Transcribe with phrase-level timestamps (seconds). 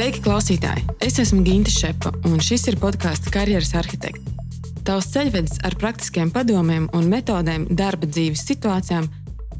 [0.00, 0.86] Sveiki, klausītāji!
[1.04, 4.30] Es esmu Ginta Šepa, un šis ir podkāsts Karjeras arhitekts.
[4.88, 9.10] Tavs ceļvedis ar praktiskiem padomiem un metodēm darba dzīves situācijām,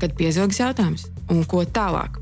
[0.00, 2.16] kad piezogas jautājums, un ko tālāk.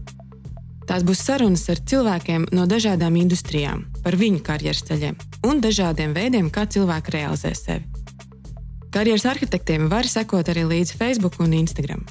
[0.91, 5.15] Tās būs sarunas ar cilvēkiem no dažādām industrijām, par viņu karjeras ceļiem
[5.47, 7.87] un dažādiem veidiem, kā cilvēki realizē sevi.
[8.91, 12.03] Karjeras arhitektiem var sekot arī līdzi Facebook un Instagram.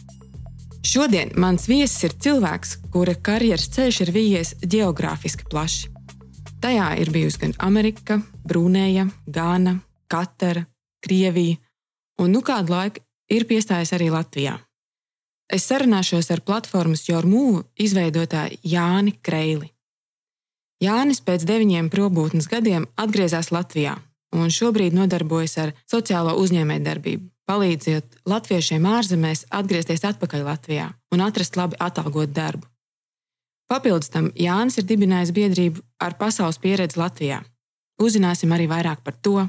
[0.87, 5.96] Šodien mans viesis ir cilvēks, kura karjeras ceļš ir vijies geogrāfiski plaši.
[6.67, 9.77] Tajā ir bijusi gan Amerika, Brunēja, Gāna,
[10.11, 10.65] Katara,
[10.99, 11.55] Krievija,
[12.19, 14.57] un nu kādu laiku ir piestājis arī Latvijā.
[15.47, 19.71] Es sarunāšos ar platformas Jormūvu izveidotāju Jāni Kreili.
[20.83, 23.95] Jānis pēc deviņiem probūtnes gadiem atgriezās Latvijā
[24.35, 31.79] un šobrīd nodarbojas ar sociālo uzņēmējdarbību, palīdzot latviešiem ārzemēs atgriezties atpakaļ Latvijā un atrast labi
[31.79, 32.67] atalgotu darbu.
[33.67, 37.41] Papildus tam Jānis ir dibinājis biedrību ar pasaules pieredzi Latvijā.
[38.01, 39.41] Uzzināsim arī vairāk par to,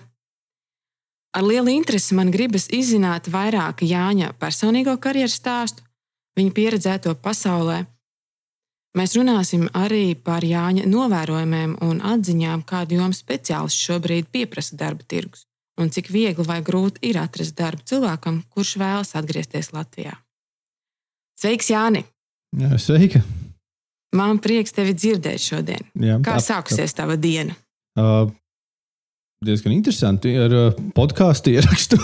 [1.39, 5.85] Ar lielu interesi man gribas izzināt vairāk Jāņa personīgo karjeras stāstu,
[6.39, 7.83] viņa pieredzēto pasaulē.
[8.97, 15.45] Mēs runāsim arī par Jāņa novērojumiem un atziņām, kādu jomu speciālists šobrīd pieprasa darba tirgus,
[15.79, 20.17] un cik viegli vai grūti ir atrast darbu cilvēkam, kurš vēlas atgriezties Latvijā.
[21.39, 22.07] Sveiks, Jāni!
[22.57, 23.23] Jā, sveika!
[24.17, 25.83] Man prieks tevi dzirdēt šodien.
[26.01, 27.53] Jā, Kā ap- sākusies tava diena?
[27.99, 28.31] Uh,
[29.45, 31.99] diezgan interesanti ar uh, podkāstu ierakstu.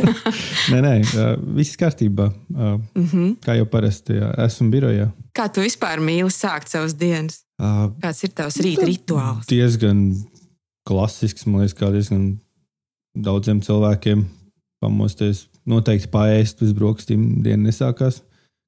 [0.72, 2.26] nē, nē, uh, viss kārtībā.
[2.54, 3.36] Uh, Mm -hmm.
[3.44, 5.10] kā jau parasti, jā, esmu birojā.
[5.38, 7.44] Kā tu vispār mīli sākt savas dienas?
[7.62, 9.46] Uh, Kāds ir tavs rīta rituāls?
[9.48, 10.14] diezgan
[10.88, 12.38] klasisks, man liekas, kā diezgan
[13.16, 14.24] daudziem cilvēkiem
[14.80, 15.46] pamosties.
[15.66, 18.22] Noteikti paēst uz brokastīm diena nesākās.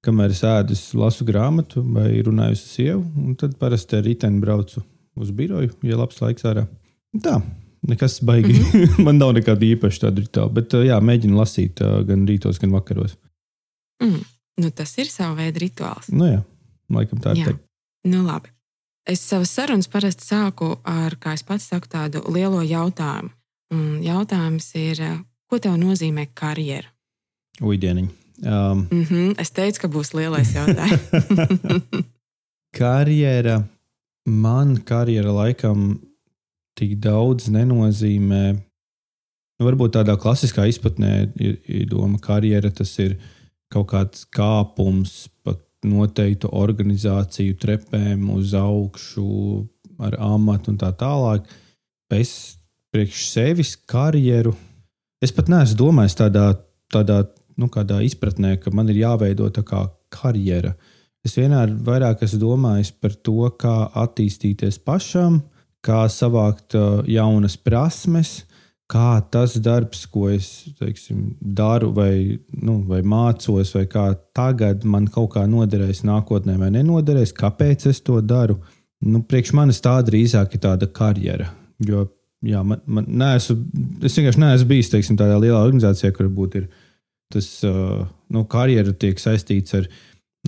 [0.04, 4.40] Kamēr es ēdu, es lasu grāmatu vai runāju ar sievu, un tad parasti ar riteni
[4.40, 4.80] braucu
[5.20, 6.64] uz biroju, ja labs laiks ārā.
[7.20, 7.34] Tā,
[7.88, 8.54] nekas baigi.
[8.54, 9.02] Mm -hmm.
[9.06, 13.16] Man nav nekāda īpaša tāda rituāla, bet jā, mēģinu lasīt gan rītos, gan vakaros.
[14.02, 14.24] Mm.
[14.60, 16.08] Nu, tas ir sava veida rituāls.
[16.12, 16.40] Nu jā,
[16.88, 17.38] laikam tā ir.
[17.38, 17.58] Jā.
[18.04, 18.48] Nu, labi.
[19.08, 23.30] Es savas sarunas parasti sāku ar, kā es pats saku, tādu lielo jautājumu.
[23.74, 25.00] Un jautājums ir,
[25.46, 26.88] ko tev nozīmē karjera?
[27.60, 28.08] Uidieniņ.
[28.42, 31.02] Um, Mm -hmm, es teicu, ka būs lielais jautājums.
[32.80, 33.64] karjera,
[34.24, 36.00] man karjera laikam
[36.78, 38.44] tik daudz nenozīmē.
[39.58, 43.18] Nu, varbūt tādā klasiskā izpratnē ir, ir doma, ka karjera tas ir
[43.70, 49.66] kaut kāds kāpums pa noteiktu organizāciju trepēm uz augšu,
[50.00, 51.44] ar amatu un tā tālāk.
[52.10, 52.56] Es
[52.90, 54.54] priekš sevis karjeru,
[55.22, 56.46] es pat neesmu domājis tādā,
[56.90, 57.22] tādā
[57.60, 60.74] nu, kādā izpratnē, ka man ir jāveido tā kā karjera.
[61.26, 65.42] Es vienmēr vairāk esmu domājis par to, kā attīstīties pašam,
[65.84, 68.40] kā savākt uh, jaunas prasmes,
[68.90, 70.48] kā tas darbs, ko es
[70.80, 76.72] teiksim, daru, vai, nu, vai mācos, vai kā tagad man kaut kā noderēs nākotnē, vai
[76.74, 78.58] nenoderēs, kāpēc es to daru.
[79.00, 81.48] Nu, priekš manis tā drīzāk ir tāda karjera.
[81.86, 82.08] Jo,
[82.44, 83.56] jā, man, man neesmu,
[84.04, 86.68] es vienkārši neesmu bijis teiksim, tādā lielā organizācijā, kur būtu ir
[87.32, 89.88] tas nu, karjera tiek saistīts ar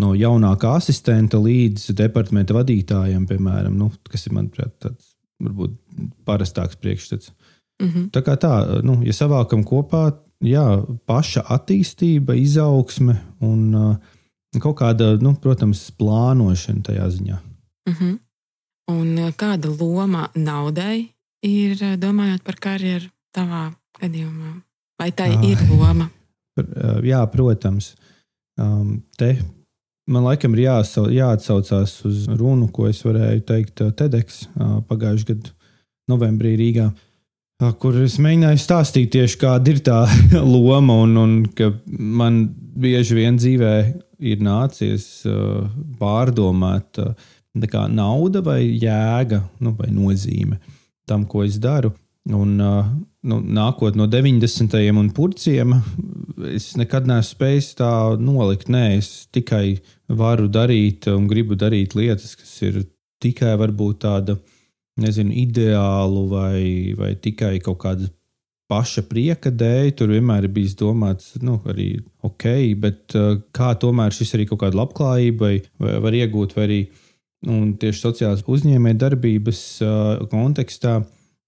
[0.01, 5.77] no jaunākā asistenta līdz departamenta vadītājiem, piemēram, nu, kas ir manuprāt tāds varbūt
[6.27, 7.33] parastāks priekšstats.
[7.83, 8.11] mm -hmm.
[8.11, 13.97] Tā kā tā, nu, ja savākam kopā, jā, paša attīstība, izaugsme un uh,
[14.61, 17.39] kaut kāda, nu, protams, plānošana tajā ziņā.
[17.89, 18.19] Mm -hmm.
[18.91, 21.09] Un kāda loma naudai
[21.43, 23.07] ir domājot par karjeru
[23.37, 24.63] tavā gadījumā?
[24.99, 25.53] Vai tai Ai.
[25.53, 26.11] ir loma?
[27.07, 27.95] Jā, protams.
[29.19, 29.31] Te
[30.13, 34.45] man laikam ir jāsau, jāatsaucās uz runu, ko es varēju teikt TEDx
[34.89, 35.55] pagājušajā gadā,
[36.11, 36.91] novembrī Rīgā.
[37.79, 40.01] Kur es mēģināju stāstīt tieši kāda ir tā
[40.55, 43.75] loma, un, un ka man bieži vien dzīvē
[44.33, 45.23] ir nācies
[46.01, 50.59] pārdomāt, tā kā nauda vai jēga nu, vai nozīme
[51.07, 51.93] tam, ko es daru.
[52.31, 52.87] Un, uh,
[53.27, 54.79] nu, nākot no 90.
[54.95, 55.75] un purciem,
[56.55, 57.91] es nekad neesmu spējis tā
[58.23, 58.69] nolikt.
[58.71, 62.85] Nē, es tikai varu darīt un gribu darīt lietas, kas ir
[63.23, 64.37] tikai varbūt tāda,
[65.03, 66.63] nezinu, ideālu vai,
[66.95, 68.07] vai tikai kaut kāda
[68.71, 69.91] paša prieka dēļ.
[69.99, 72.47] Tur vienmēr ir bijis domāts, nu, arī ok,
[72.85, 76.79] bet uh, kā tomēr šis arī kaut kāda labklājība vai, vai var iegūt, vai arī
[77.51, 81.01] un tieši sociālās uzņēmējdarbības uh, kontekstā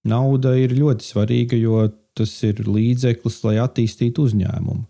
[0.07, 4.85] nauda ir ļoti svarīga, jo tas ir līdzeklis, lai attīstītu uzņēmumu.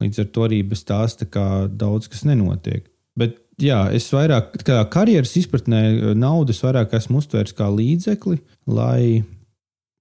[0.00, 2.86] Līdz ar to arī bez tās tā daudz kas nenotiek.
[3.18, 8.38] Bet jā, es vairāk, kā karjeras izpratnē, naudas vairāk esmu uztvērs kā līdzekli,
[8.70, 9.20] lai,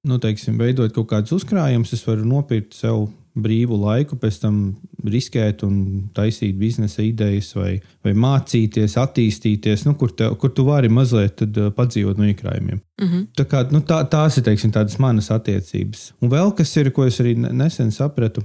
[0.08, 3.10] nu, teiksim, veidot kaut kādus uzkrājumus, es varu nopirkt sev
[3.44, 4.60] brīvu laiku, pēc tam
[5.06, 5.80] riskēt un
[6.16, 7.74] taisīt biznesa idejas, vai,
[8.06, 12.80] vai mācīties, attīstīties, nu, kur, te, kur tu vari mazliet uh, padzīvot no iekrājumiem.
[13.02, 13.26] Mm -hmm.
[13.38, 16.14] tā kā, nu, tā, tās ir teiksim, tādas manas attiecības.
[16.22, 18.44] Un vēl kas ir, ko es arī nesen sapratu,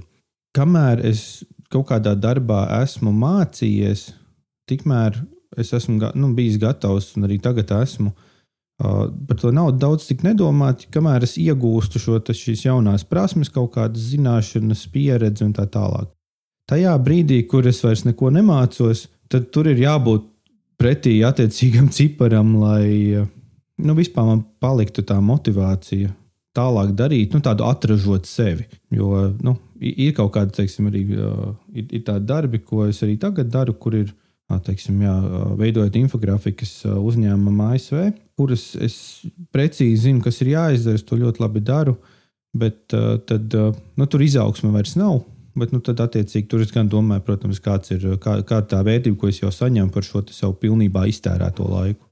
[0.55, 4.13] kamēr es kaut kādā darbā esmu mācījies,
[4.69, 5.17] tikmēr
[5.57, 8.11] es esmu nu, bijis gatavs, un arī tagad esmu.
[8.75, 13.71] Uh, par to naudu daudz tik nedomāt, kamēr es iegūstu šo, šīs jaunās prasmes, kaut
[13.77, 16.09] kādas zināšanas, pieredzi un tā tālāk.
[16.67, 20.25] Tajā brīdī, kur es vairs neko nemācos, tad tur ir jābūt
[20.81, 23.23] pretī attiecīgam ciparam, lai
[23.77, 26.11] nu, vispār man paliktu tā motivācija
[26.55, 28.67] tālāk darīt, nu, tādu atražot sevi.
[28.91, 33.51] Jo nu, ir kaut kādi, teiksim, arī ir, ir tādi darbi, ko es arī tagad
[33.51, 34.11] daru, kur ir
[34.65, 35.13] teiksim, jā,
[35.59, 38.01] veidojot infografikas uzņēmumam ASV,
[38.37, 38.97] kuras es
[39.55, 40.99] precīzi zinu, kas ir jāizdara.
[40.99, 41.95] Es to ļoti labi daru,
[42.55, 42.93] bet
[43.29, 43.55] tad,
[43.97, 45.23] nu, tur izaugsme vairs nav.
[45.55, 49.15] Bet, nu, tad, attiecīgi, tur es gan domāju, protams, kāds ir kā, kā tā vērtība,
[49.21, 52.03] ko es jau saņemu par šo savu pilnībā iztērēto laiku.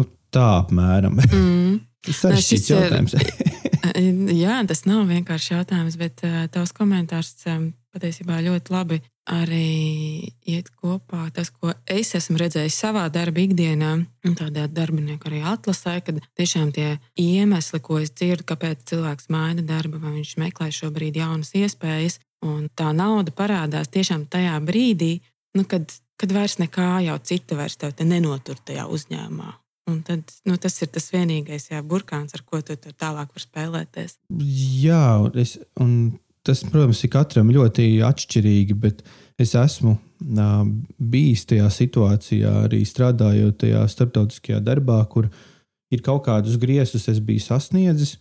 [0.00, 1.20] Nu, tā apmēram.
[1.28, 1.76] Mm.
[2.02, 3.16] tas ir sarežģīts jautājums.
[4.42, 8.98] Jā, tas nav vienkārši jautājums, bet uh, tavs komentārs um, patiesībā ļoti labi
[9.28, 13.92] arī iet kopā tas, ko es esmu redzējis savā darba ikdienā,
[14.26, 19.62] un tādā darbinieku arī atlasē, kad tiešām tie iemesli, ko es dzirdu, kāpēc cilvēks maina
[19.62, 25.20] darbu, vai viņš meklē šobrīd jaunas iespējas, un tā nauda parādās tiešām tajā brīdī,
[25.56, 25.86] nu, kad,
[26.18, 29.52] kad vairs nekā jau cita vairs tev nenotur tajā uzņēmumā.
[29.90, 34.14] Un tad, nu, tas ir tas vienīgais jā, burkāns, ar ko tu tālāk vari spēlēties.
[34.82, 35.06] Jā,
[35.42, 36.14] es, un
[36.46, 39.02] tas, protams, ir katram ļoti atšķirīgi, bet
[39.40, 40.64] es esmu uh,
[40.98, 45.30] bijis tajā situācijā, arī strādājot tajā starptautiskajā darbā, kur
[45.92, 48.18] ir kaut kādus griezus es biju sasniedzis.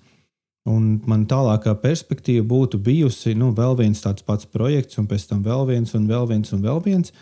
[0.69, 5.39] Un man tālākā perspektīva būtu bijusi nu, vēl viens tāds pats projekts, un pēc tam
[5.41, 7.13] vēl viens, un vēl viens, un vēl viens.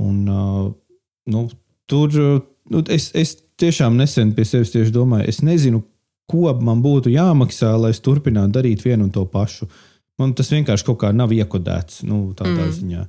[0.00, 0.70] Un, uh,
[1.32, 1.42] nu,
[1.90, 5.82] tur nu, es, es tiešām nesen pie sevis domāju, es nezinu,
[6.26, 9.68] ko man būtu jāmaksā, lai es turpinātu darīt vienu un to pašu.
[9.68, 9.84] Uh,
[10.20, 12.72] Man tas vienkārši kaut kā nav iekodēts nu, tādā mm.
[12.78, 13.02] ziņā.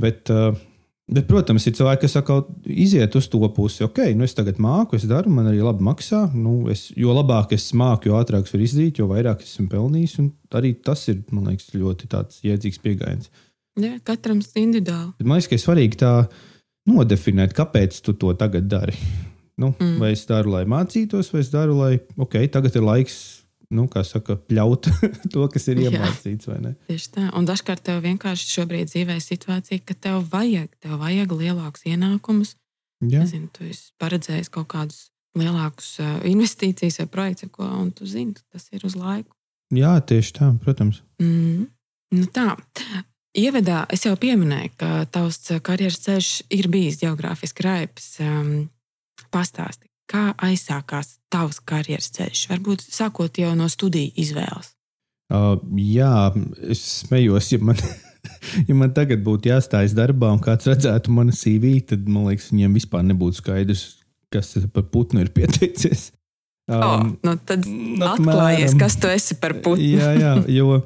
[0.00, 0.56] Bet, uh,
[1.12, 3.84] bet, protams, ir cilvēki, kas saka, iziet uz to pusi.
[3.84, 6.26] Ok, nu es tagad māku, es daru, man arī labi maksā.
[6.36, 10.18] Nu, es, jo labāk es māku, jo ātrāk es varu izdarīt, jo vairāk esmu pelnījis.
[10.56, 12.10] Arī tas ir, man liekas, ļoti
[12.48, 13.32] jēdzīgs pieejams.
[13.76, 15.12] Jā, katram individuāli.
[15.18, 16.12] Bet man liekas, ka ir svarīgi tā
[16.88, 18.96] nodefinēt, kāpēc tu to tagad dari.
[19.60, 19.96] Nu, mm.
[20.00, 24.36] Vai es daru, lai mācītos, vai es daru, lai, ok, tagad ir laiks nu, saka,
[24.48, 24.88] pļaut
[25.32, 26.50] to, kas ir iemācīts.
[26.90, 27.26] Tieši tā.
[27.38, 32.54] Un dažkārt tev vienkārši šobrīd dzīvē ir situācija, ka tev vajag, tev vajag lielākus ienākumus.
[33.04, 38.70] Nezinu, tu esi paredzējis kaut kādus lielākus investīcijas vai projekts, ko, un tu zini, tas
[38.72, 39.34] ir uz laiku.
[39.74, 41.02] Jā, tieši tā, protams.
[41.20, 41.66] Mm.
[42.16, 42.54] Nu tā.
[43.36, 48.14] Ievadā es jau pieminēju, ka tavs karjeras ceļš ir bijis geogrāfiski raips.
[48.24, 48.70] Um,
[49.32, 52.46] pastāsti, Kā aizsākās tavs karjeras ceļš?
[52.52, 54.72] Varbūt sākot jau no studiju izvēles.
[55.26, 56.30] Uh, jā,
[56.70, 57.80] es smējos, ja man,
[58.68, 62.78] ja man tagad būtu jāstājas darbā un kāds redzētu manu CV, tad man liekas, viņiem
[62.78, 63.88] vispār nebūtu skaidrs,
[64.30, 66.12] kas par putnu ir pieteicies.
[66.66, 67.66] Um, oh, nu tad
[68.02, 69.86] atklājies, kas tu esi par putnu.
[69.86, 70.80] jā, jā, jo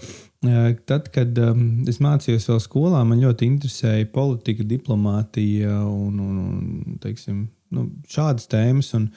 [0.88, 7.00] tad, kad um, es mācījos vēl skolā, man ļoti interesēja politika, diplomātija un, un, un
[7.00, 8.92] teiksim, nu, šādas tēmas.
[8.98, 9.08] Un,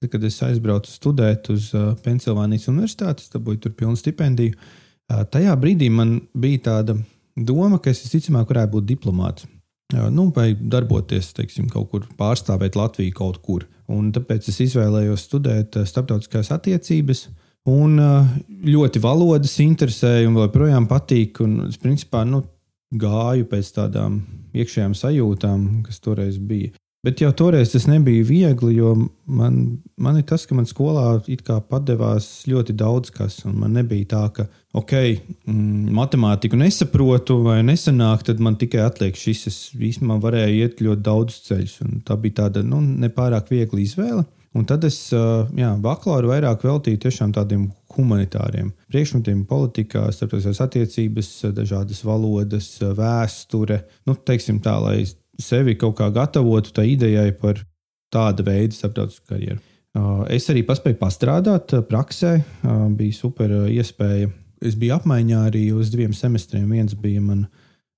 [0.00, 4.54] tad, kad es aizbraucu studēt uz uh, Pensilvānijas universitāti, dabūju tur pilnu stipendiju.
[4.54, 6.96] Uh, tajā brīdī man bija tāda
[7.36, 9.48] doma, ka es visticamāk varētu būt diplomāts.
[9.94, 13.66] Uh, nu, vai darboties teiksim, kaut kur, pārstāvēt Latviju kaut kur.
[13.92, 17.26] Un tāpēc es izvēlējos studēt starptautiskās attiecības.
[17.68, 17.96] Un
[18.64, 21.40] ļoti valodas interesēja un joprojām patīk.
[21.44, 22.42] Un es principā nu,
[22.92, 24.18] gāju pēc tādām
[24.54, 26.72] iekšējām sajūtām, kas toreiz bija.
[27.04, 28.94] Bet jau toreiz tas nebija viegli, jo
[29.28, 29.58] man,
[30.00, 31.18] man ir tas, ka man skolā
[31.68, 33.42] padevās ļoti daudz kas.
[33.44, 34.94] Man nebija tā, ka, ok,
[35.44, 39.42] mm, matemātiku nesaprotu vai nesanāk, tad man tikai atliek šis.
[39.50, 41.82] Es īstenībā varēju iet ļoti daudz ceļus.
[42.08, 44.24] Tā bija tāda nu, nepārāk viegla izvēle.
[44.54, 52.00] Un tad es jā, bakalauru vairāk veltīju tiešām tādiem humanitāriem priekšmetiem, politikā, starptautiskās attiecības, dažādas
[52.06, 53.82] valodas, vēsture.
[54.06, 55.02] Nu, teiksim tā, lai
[55.40, 57.62] sevi kaut kā gatavotu tai idejai par
[58.14, 59.60] tādu veidu starptautisku karjeru.
[59.94, 64.30] Uh, es arī paspēju pastrādāt uh, praksē, uh, bija super iespēja.
[64.64, 66.66] Es biju apmaiņā arī uz diviem semestriem.
[66.70, 67.46] Viens bija man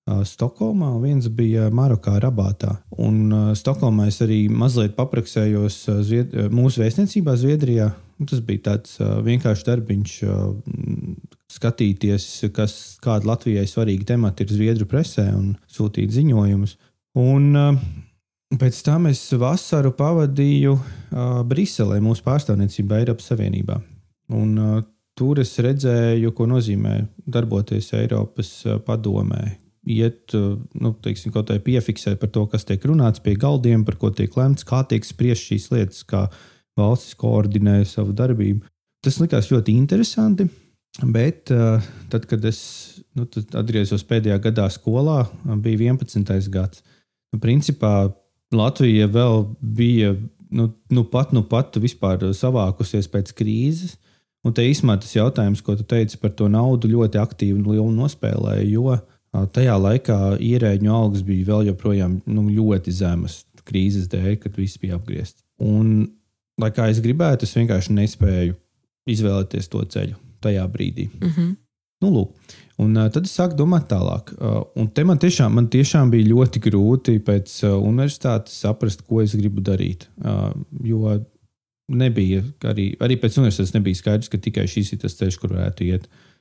[0.07, 2.76] Stokholmā, viens bija Marokā, Rabātā.
[3.02, 7.88] Un Stokholmā es arī mazliet papraksējos Zvied mūsu vēstniecībā Zviedrijā.
[8.31, 10.12] Tas bija tāds vienkāršs darbiņš,
[11.57, 16.76] skatīties, kas, kāda Latvijai svarīga temata ir Zviedru presē un sūtīt ziņojumus.
[17.16, 17.78] Un
[18.61, 20.75] pēc tam es vasaru pavadīju
[21.49, 23.78] Briselē, mūsu pārstāvniecībā Eiropas Savienībā.
[24.37, 24.58] Un,
[25.16, 26.99] tur es redzēju, ko nozīmē
[27.32, 28.50] darboties Eiropas
[28.85, 29.56] padomē,
[29.87, 33.96] iet, eh, nu, teiksim, kaut kā piefiksēt par to, kas tiek runāts pie galdiem, par
[34.00, 36.26] ko tiek lemts, kā tiek spriest šīs lietas, kā
[36.78, 38.66] valstis koordinē savu darbību.
[39.04, 40.49] Tas likās ļoti interesanti.
[40.96, 42.58] Bet tad, kad es
[43.14, 45.26] nu, atgriezos pēdējā gadā skolā,
[45.61, 46.49] bija 11.
[46.50, 46.80] gads.
[47.35, 48.12] Nu, principā
[48.54, 50.14] Latvija vēl bija
[50.50, 53.97] nu, nu pat, nu pat savākusies pēc krīzes.
[54.47, 57.90] Un te īstenībā tas jautājums, ko tu teici par to naudu, ļoti aktīvi un lielu
[57.97, 58.66] nospēlēja.
[58.71, 58.95] Jo
[59.52, 64.97] Tajā laikā ierēģiņu algas bija vēl joprojām nu, ļoti zemas krīzes dēļ, kad viss bija
[64.97, 65.42] apgriezts.
[65.61, 66.06] Un,
[66.61, 68.56] lai kā es gribētu, es vienkārši nespēju
[69.11, 71.09] izvēlēties to ceļu tajā brīdī.
[71.18, 71.54] Mm -hmm.
[72.06, 72.56] Nu, lūk.
[72.82, 74.34] Un, uh, tad es sāku domāt tālāk.
[74.36, 79.22] Uh, un te man tiešām, man tiešām bija ļoti grūti pēc uh, universitātes saprast, ko
[79.25, 80.08] es gribu darīt.
[80.20, 80.52] Uh,
[80.84, 81.18] jo
[81.92, 85.88] nebija arī, arī pēc universitātes nebija skaidrs, ka tikai šis ir tas ceļš, kur varētu
[85.88, 86.06] iet.
[86.06, 86.36] Uh,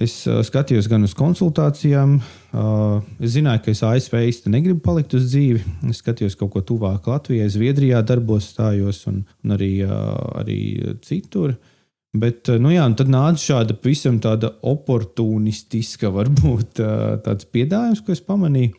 [0.00, 2.14] Es uh, skatījos gan uz konsultācijām.
[2.56, 5.60] Uh, es zināju, ka es ASV īsti negribu palikt uz dzīvi.
[5.90, 10.62] Es skatījos kaut ko tuvāk Latvijai, Zviedrijā darbos stājos un, un arī, uh, arī
[11.04, 11.58] citur.
[12.12, 18.16] Bet uh, nu jā, tad nāca šāda pavisam tāda oportunistiska, varbūt uh, tāds piedāvājums, ko
[18.16, 18.76] es pamanīju.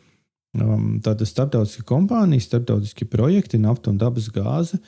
[0.54, 4.78] Um, tāda starptautiska kompānija, starptautiski projekti, nafta un dabas gāze.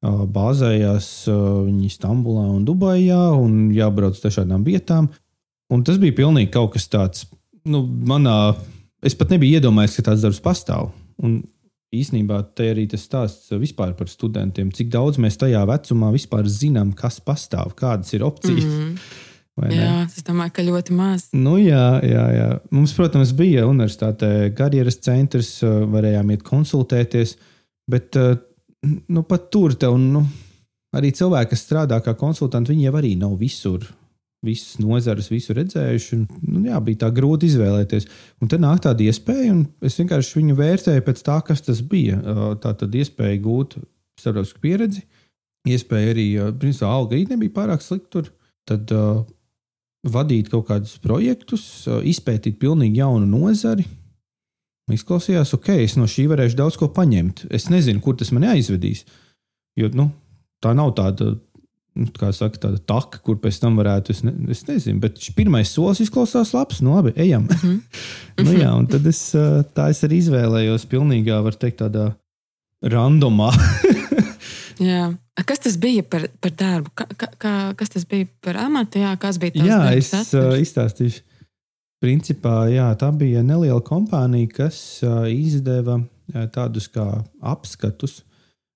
[0.00, 5.10] Uh, bāzējās uh, viņi Stambulā un Dubajā un jābrauc dažādām vietām.
[5.70, 7.26] Un tas bija pilnīgi kaut kas tāds,
[7.68, 8.54] nu, manā.
[9.04, 10.88] Es pat nebiju iedomājies, ka tāds darbs pastāv.
[11.20, 11.42] Un
[11.94, 16.92] īsnībā te arī tas stāsts vispār par studentiem, cik daudz mēs tajā vecumā vispār zinām,
[16.96, 18.64] kas pastāv, kādas ir opcijas.
[18.70, 19.28] Mm -hmm.
[19.74, 21.28] Jā, es domāju, ka ļoti maz.
[21.32, 22.58] Nu, jā, jā, jā.
[22.70, 27.36] Mums, protams, bija universitātē karjeras centrs, varējām iet konsultēties,
[27.90, 28.16] bet
[29.08, 30.24] nu, pat tur tev, nu,
[30.96, 33.84] arī cilvēki, kas strādā kā konsultanti, viņi jau arī nav visur
[34.44, 36.16] visas nozares, visu redzējuši.
[36.16, 38.08] Un, nu, jā, bija tā grūti izvēlēties.
[38.40, 42.20] Un tad nāk tāda iespēja, un es vienkārši viņu vērtēju pēc tā, kas tas bija.
[42.62, 43.76] Tā tad iespēja gūt
[44.20, 45.04] starptautisku pieredzi,
[45.68, 46.26] iespēja arī,
[46.60, 48.24] principā, alga arī nebija pārāk slikta.
[48.68, 49.22] Tad uh,
[50.06, 53.86] vadīt kaut kādus projektus, uh, izpētīt pilnīgi jaunu nozari.
[54.90, 57.44] Izklausījās, ok, es no šī varēšu daudz ko paņemt.
[57.54, 59.04] Es nezinu, kur tas man aizvedīs.
[59.78, 60.08] Jo nu,
[60.62, 61.36] tā nav tāda
[61.98, 65.34] Nu, kā saka, tāda taka, kur pēc tam varētu, es, ne, es nezinu, bet šis
[65.34, 66.78] pirmais solis izklausās labs.
[66.84, 67.48] Nu, labi, ejam.
[67.48, 68.44] Mm -hmm.
[68.44, 69.22] nu, jā, un tad es
[69.74, 72.12] tā es arī izvēlējos pilnīgā, var teikt, tādā
[72.82, 73.50] randomā.
[74.90, 75.10] jā.
[75.46, 76.90] Kas tas bija par, par darbu?
[76.94, 78.98] Ka, ka, kas tas bija par amatu?
[78.98, 79.66] Jā, kas bija tas?
[79.66, 81.22] Jā, es uh, izstāstīšu.
[82.00, 86.00] Principā jā, tā bija neliela kompānija, kas izdeva
[86.54, 87.04] tādus kā
[87.40, 88.22] apskatus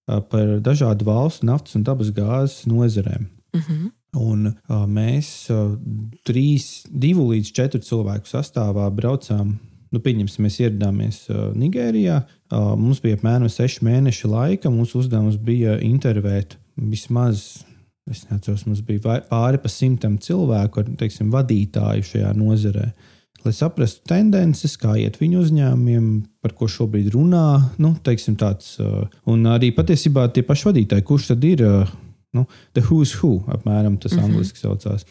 [0.07, 3.29] par dažādu valstu naftas un dabas gāzes nozarēm.
[3.55, 3.75] Uh mhm.
[3.75, 3.93] -huh.
[4.15, 5.75] Un uh, mēs uh,
[6.23, 9.57] trīs, divu līdz četru cilvēku sastāvā braucām.
[9.91, 12.21] Nu, pieņemsim, mēs ieradāmies uh, Nigērijā.
[12.53, 14.71] Uh, mums bija apmēram seši mēneši laika.
[14.71, 17.65] Mūsu uzdevums bija intervēt vismaz,
[18.11, 22.87] es neatceros, mums bija pāri pa simtam cilvēku ar teiksim, vadītāju šajā nozarē.
[22.87, 23.14] Uh,
[23.45, 26.07] lai saprastu tendences, kā iet viņu uzņēmumiem,
[26.45, 27.73] par ko šobrīd runā.
[27.83, 31.93] Nu, tāds, uh, un arī patiesībā tie paši vadītāji, kurš tad ir uh,
[32.35, 34.25] nu, the who's who, apmēram tas mm -hmm.
[34.25, 35.07] angļuiski saucās.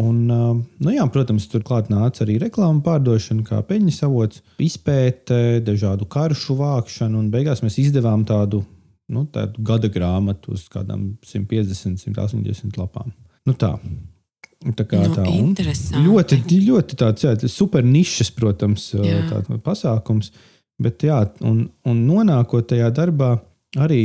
[0.00, 6.08] Un, uh, nu jā, protams, turklāt nāca arī reklāmas pārdošana, kā peļņas avots, izpēte, dažādu
[6.08, 8.64] karšu vākšanu, un beigās mēs izdevām tādu,
[9.12, 13.12] nu, tādu gada grāmatu uz kādām 150, 180 lapām.
[13.44, 13.74] Nu tā.
[14.62, 16.38] Tā kā nu, tā ļoti,
[16.68, 20.30] ļoti tāds jā, super nišas, protams, tāds pasākums.
[20.82, 23.34] Bet, jā, un, un nonākot tajā darbā,
[23.82, 24.00] arī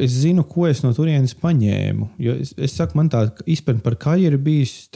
[0.00, 2.10] es zinu, ko es no turienes paņēmu.
[2.22, 4.88] Jo es, es saku, man tā izpratne par karjeru bijusi,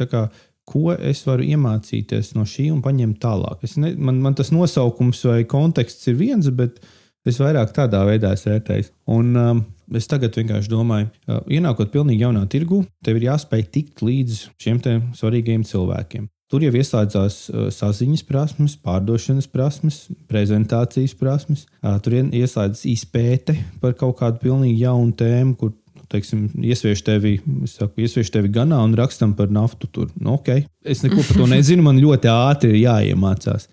[0.67, 3.63] ko es varu iemācīties no šī un paņemt tālāk.
[3.79, 6.81] Ne, man, man tas nosaukums vai konteksts ir viens, bet
[7.31, 8.93] es vairāk tādā veidā vērtēju.
[9.17, 9.65] Un, um,
[9.95, 14.81] Es tagad vienkārši domāju, ka ienākot pilnīgi jaunā tirgu, tev ir jāspēj tikt līdz šiem
[15.15, 16.25] svarīgiem cilvēkiem.
[16.51, 21.65] Tur jau ieslēdzās uh, saziņas prasmes, pārdošanas prasmes, prezentācijas prasmes.
[21.83, 25.75] Uh, tur ieslēdzas izpēte par kaut kādu pilnīgi jaunu tēmu, kur
[26.11, 27.37] teiksim, iesviež tevi,
[27.71, 29.91] saku, iesviež tevi ganā un rakstam par naftu.
[29.91, 30.13] Tur.
[30.19, 30.67] Nu, okay.
[30.87, 33.67] Es neko par to nezinu, man ļoti ātri ir jāiemācās.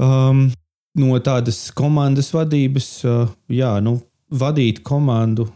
[0.00, 0.50] Um,
[0.98, 3.98] no tādas komandas vadības, uh, jā, nu,
[4.34, 5.48] vadīt komandu.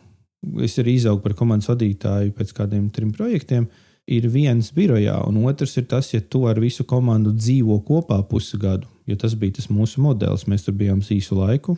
[0.62, 3.66] Es arī izaugu par komandas vadītāju pēc kādiem trim projektiem.
[4.08, 8.88] Ir viens birojā, un otrs ir tas, ja tu ar visu komandu dzīvo kopā pusgadu.
[9.08, 10.46] Jo tas bija tas mūsu modelis.
[10.48, 11.76] Mēs tur bijām īsu laiku.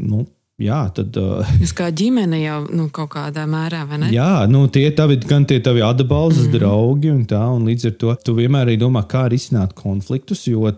[0.00, 0.24] Nu,
[0.60, 1.16] jā, tad.
[1.16, 4.10] Uh, Jūs kā ģimene jau nu, kaut kādā mērā, vai ne?
[4.12, 7.96] Jā, nu, tie tavi, gan tie tavi atbalsta mm draugi, un tā, un līdz ar
[8.00, 10.68] to tu vienmēr arī domā, kā risināt konfliktus, jo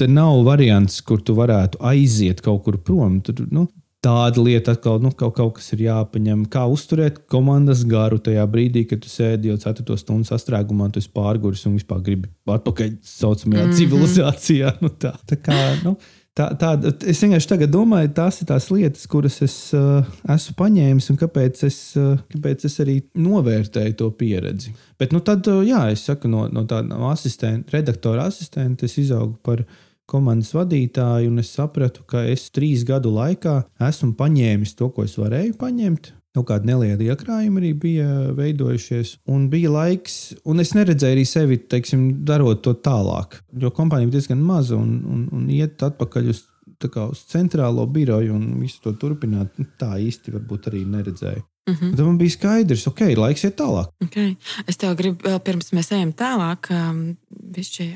[0.00, 3.18] te nav variants, kur tu varētu aiziet kaut kur prom.
[3.24, 3.66] Tur, nu,
[4.04, 6.46] tāda lieta, atkal nu, kaut, kaut kas ir jāpaņem.
[6.52, 11.12] Kā uzturēt komandas garu tajā brīdī, kad tu sēdi jau 4 stundu sastrēgumā, tu esi
[11.16, 13.78] pārguris un vispār gribi atpakaļ saucamajā mm -hmm.
[13.82, 14.72] civilizācijā.
[14.80, 15.98] Nu, tā, tā kā, nu,
[16.30, 16.68] Tā, tā,
[17.10, 21.64] es vienkārši tagad domāju, tās ir tās lietas, kuras es uh, esmu paņēmis un kāpēc
[21.66, 24.70] es, uh, kāpēc es arī novērtēju to pieredzi.
[25.00, 28.94] Bet nu, tad, uh, jā, es saku, no, no tāda no asistenta, redaktora asistenta, es
[29.02, 29.64] izaugu par
[30.10, 35.16] komandas vadītāju, un es sapratu, ka es trīs gadu laikā esmu paņēmis to, ko es
[35.20, 41.16] varēju paņemt, Kaut kāda neliela iekrājuma arī bija veidojušies, un bija laiks, un es neredzēju
[41.16, 43.40] arī sevi, teiksim, darot to tālāk.
[43.58, 46.44] Jo kompānija bija diezgan maza, un, un, un iet atpakaļ uz,
[46.86, 51.42] kā, uz centrālo biroju un visu to turpināt, nu, tā īsti varbūt arī neredzēju.
[51.68, 51.96] Mm -hmm.
[51.96, 53.90] Tad man bija skaidrs, ok, laiks iet tālāk.
[54.04, 54.36] Okay.
[54.66, 57.16] Es tev gribu vēl pirms mēs ejam tālāk, um,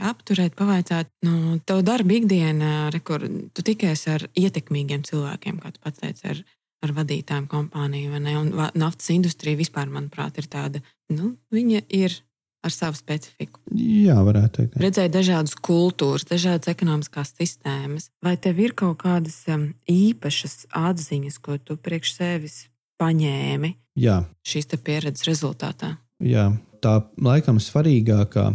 [0.00, 3.21] apturēt, pavaicāt, nu, tev darba ikdienā, kur
[3.54, 6.44] tu tikies ar ietekmīgiem cilvēkiem, kā tu pats teici, ar
[6.85, 8.21] ar vadītājiem kompāniju.
[8.40, 12.21] Un naftas industrija vispār, manuprāt, ir tāda, nu, viņa ir
[12.64, 13.61] ar savu specifiku.
[13.76, 14.76] Jā, varētu teikt.
[14.76, 14.83] Jā.
[14.87, 18.09] Redzēja dažādas kultūras, dažādas ekonomiskās sistēmas.
[18.25, 22.62] Vai tev ir kaut kādas um, īpašas atziņas, ko tu priekš sevis
[23.00, 24.22] paņēmi Jā.
[24.46, 25.96] šīs pieredzes rezultātā?
[26.24, 26.50] Jā,
[26.82, 28.50] tā laikam svarīgākā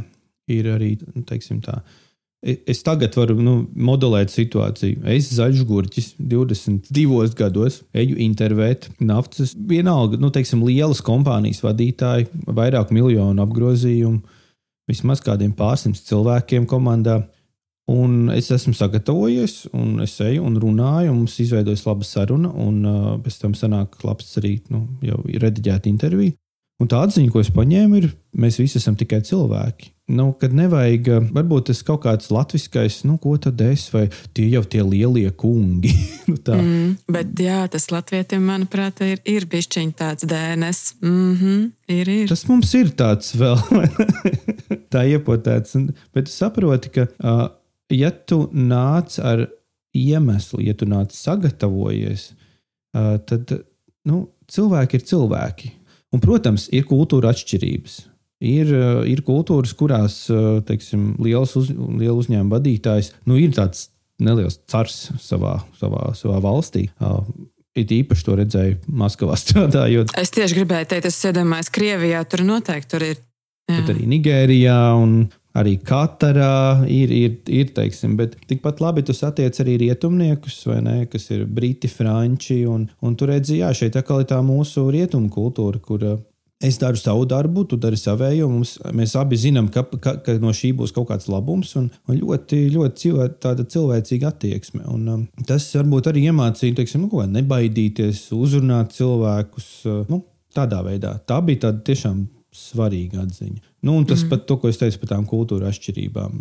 [0.50, 0.96] ir arī
[1.28, 1.82] teiksim, tā
[2.40, 5.02] Es tagad varu nu, modelēt situāciju.
[5.12, 12.94] Es zaļš gurķis, 22 gados, eju intervēt naftas, vienalga, nu, teiksim, lielas kompānijas vadītāji, vairāk
[12.96, 14.22] miljonu apgrozījumu,
[14.88, 17.26] vismaz kādiem pārsimts cilvēkiem komandā.
[17.90, 22.84] Un es esmu sagatavojies, un es eju un runāju, un mums izveidojas laba saruna, un
[22.86, 26.36] uh, pēc tam sanāk labs arī nu, jau rediģēta intervija.
[26.80, 28.06] Un tā atziņa, ko es paņēmu, ir,
[28.40, 29.90] mēs visi esam tikai cilvēki.
[30.16, 34.64] Nu, kad nevajag, varbūt tas kaut kāds latviskais, nu, ko tad es, vai tie jau
[34.64, 35.92] tie lielie kungi.
[36.32, 40.96] nu, mm, bet jā, tas latvietiem, manuprāt, ir, ir bišķiņ tāds DNS.
[41.04, 42.26] Mm -hmm, ir, ir.
[42.32, 43.60] Tas mums ir tāds vēl,
[44.94, 45.76] tā iepotēts.
[46.16, 47.50] Bet tu saproti, ka, uh,
[47.94, 49.48] ja tu nāc ar
[49.98, 52.32] iemeslu, ja tu nāc sagatavojies,
[52.94, 53.54] tad
[54.06, 55.74] nu, cilvēki ir cilvēki
[56.10, 58.00] Un, protams, ir kultūra atšķirības.
[58.50, 58.72] Ir,
[59.12, 60.24] ir kultūras, kurās
[60.66, 63.90] teiksim, liels uz, liela uzņēmuma vadītājs nu, ir tāds
[64.24, 66.88] neliels cars savā, savā, savā valstī.
[67.78, 70.16] It īpaši to redzēju Maskavā strādājot.
[70.20, 73.20] Es tieši gribēju teikt, es iedomājos, Krievijā tur noteikti tur ir.
[73.70, 73.84] Jā.
[73.84, 75.20] Bet arī Nigērijā un
[75.58, 81.30] arī Katarā ir, ir, ir teiksim, bet tikpat labi tu satiec arī rietumniekus, ne, kas
[81.34, 82.62] ir briti, franči.
[82.70, 86.18] Un, un tu redzi, jā, šeit atkal ir tā mūsu rietumu kultūra, kur uh,
[86.62, 88.50] es daru savu darbu, tu dari savējo.
[88.52, 92.20] Mums, mēs abi zinām, ka, ka, ka no šī būs kaut kāds labums un, un
[92.20, 93.30] ļoti, ļoti cilvē,
[93.76, 94.84] cilvēcīga attieksme.
[94.92, 99.72] Un, um, tas varbūt arī iemācīja, teiksim, nu, ko, nebaidīties, uzrunāt cilvēkus.
[99.88, 100.24] Uh, nu,
[100.56, 101.14] tādā veidā.
[101.30, 102.24] Tā bija tāda tiešām
[102.56, 103.62] svarīga atziņa.
[103.86, 104.32] Nu, un tas mm.
[104.32, 106.40] pat to, ko es teicu par tām kultūra atšķirībām.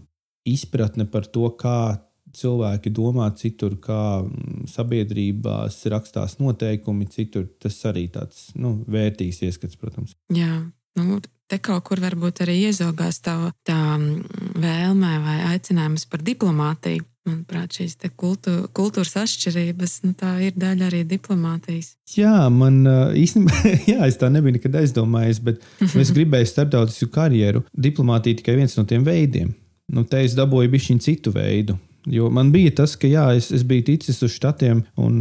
[0.48, 1.98] Izpratne par to, kā
[2.36, 9.78] cilvēki domā citur, kā mm, sabiedrībās rakstās noteikumi citur, tas arī tāds nu, vērtīgs ieskats,
[9.80, 10.14] protams.
[10.34, 10.62] Jā,
[11.00, 17.06] nu, te kaut kur varbūt arī iezogās tā, tā mm, vēlme vai aicinājums par diplomātiju.
[17.28, 20.14] Manuprāt, šīs kultūra, kultūras atšķirības nu,
[20.44, 21.94] ir daļa arī diplomātijas.
[22.16, 22.80] Jā, man
[23.18, 27.64] īstenībā, jā, es tā nebiju nekad aizdomājies, bet es gribēju starptautisku karjeru.
[27.76, 29.52] Diplomātija tikai viens no tiem veidiem.
[29.92, 31.78] Nu, te es dabūju bišķiņu citu veidu.
[32.08, 35.20] Jo man bija tas, ka jā, es, es biju ticis uz štatiem, un,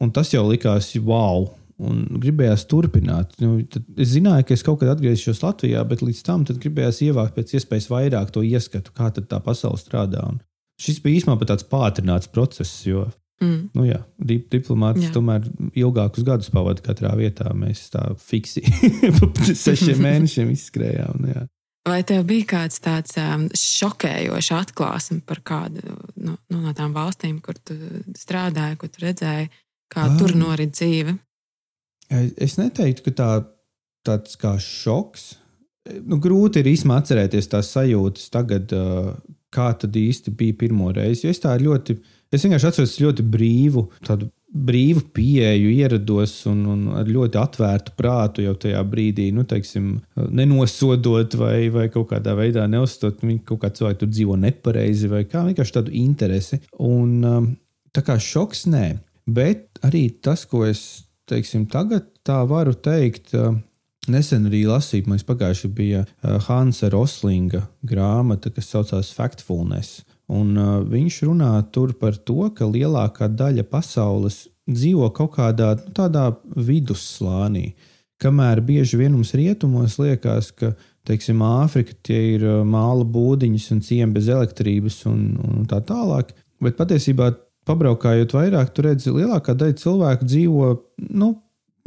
[0.00, 1.48] un tas jau likās wow.
[1.80, 3.30] Un gribējās turpināt.
[3.40, 3.54] Nu,
[3.96, 7.86] es zināju, ka es kaut kad atgriezīšos Latvijā, bet līdz tam gribējās ievākt pēc iespējas
[7.88, 10.26] vairāk to ieskatu, kā tā pasaule strādā.
[10.28, 10.42] Un,
[10.80, 13.04] Šis bija īstenībā tāds pātrināts process, jo
[13.42, 13.70] mm.
[13.76, 15.12] nu, jā, dip, diplomāts jā.
[15.14, 15.44] tomēr
[15.76, 17.52] ilgākus gadus pavadīja katrā vietā.
[17.56, 18.64] Mēs tā fiksi
[19.66, 21.24] sešiem mēnešiem izskrējām.
[21.24, 21.46] Nu, jā.
[21.88, 25.80] Vai tev bija kāds tāds um, šokējošs atklāsme par kādu
[26.20, 27.76] no, no, no tām valstīm, kur tu
[28.20, 29.48] strādāji, kur tu redzēji,
[29.92, 31.16] kā um, tur norit dzīve?
[32.10, 33.30] Es neteiktu, ka tā,
[34.06, 35.26] tāds kā šoks.
[36.04, 39.14] Nu, grūti ir īstenībā atcerēties tās sajūtas tagad, uh,
[39.54, 41.26] kā tad īsti bija pirmo reizi.
[41.26, 41.96] Jo es tā ļoti,
[42.32, 48.42] es vienkārši atceros ļoti brīvu, tādu brīvu pieeju ierados un, un ar ļoti atvērtu prātu
[48.42, 53.70] jau tajā brīdī, nu, teiksim, nenosodot vai, vai kaut kādā veidā neuzstot, ka kaut kā
[53.78, 56.58] cilvēki tur dzīvo nepareizi vai kā vienkārši tādu interesi.
[56.82, 57.48] Un um,
[57.94, 58.86] tā kā šoks nē,
[59.30, 63.54] bet arī tas, ko es, teiksim, tagad tā varu teikt, uh,
[64.10, 70.02] Nesen arī lasīju, man pagājuši bija uh, Hansa Roslinga grāmata, kas saucās Factfulness.
[70.30, 71.52] Un, uh, viņš runā
[72.00, 77.74] par to, ka lielākā daļa pasaules dzīvo kaut kādā nu, tādā vidusslānī.
[78.20, 80.74] Kamēr bieži vien mums rietumos liekas, ka
[81.08, 86.34] teiksim, Āfrika tie ir uh, māla būdiņas un ciemi bez elektrības un, un tā tālāk.
[86.60, 87.32] Bet patiesībā,
[87.68, 90.72] pabraukājot vairāk, tur redzat, lielākā daļa cilvēku dzīvo
[91.10, 91.34] nu,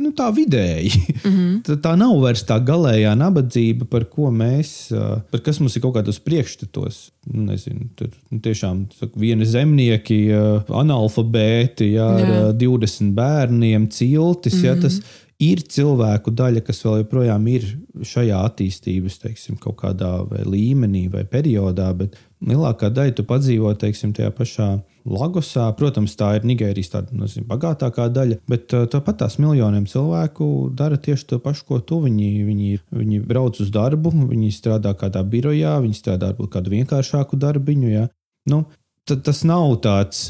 [0.02, 0.92] nu, tā vidēji.
[1.24, 1.62] Mm -hmm.
[1.68, 4.92] tā, tā nav vairs tā galējā nabadzība, par ko mēs,
[5.32, 7.12] par kas mums ir kaut kādos priekšstatos.
[7.32, 10.28] Nu, nezinu, tur nu, tiešām saka, viena zemnieki,
[10.68, 12.48] analfabēti, jā, jā.
[12.50, 14.54] ar 20 bērniem, ciltis.
[14.54, 14.66] Mm -hmm.
[14.66, 15.02] jā, tas,
[15.44, 17.66] ir cilvēku daļa, kas vēl joprojām ir
[18.06, 24.14] šajā attīstības teiksim, kaut kādā vai līmenī vai periodā, bet lielākā daļa tu padzīvo teiksim,
[24.14, 24.70] tajā pašā
[25.04, 25.66] Lagosā.
[25.78, 31.00] Protams, tā ir Nigērijas tāda nezinu, bagātākā daļa, bet uh, tāpat tās miljoniem cilvēku dara
[31.02, 32.00] tieši to pašu, ko tu.
[32.06, 37.40] Viņi, viņi, viņi brauc uz darbu, viņi strādā kādā birojā, viņi strādā varbūt kādu vienkāršāku
[37.42, 37.92] darbiņu.
[37.92, 38.08] Ja?
[38.50, 38.64] Nu,
[39.10, 40.28] tas nav tāds.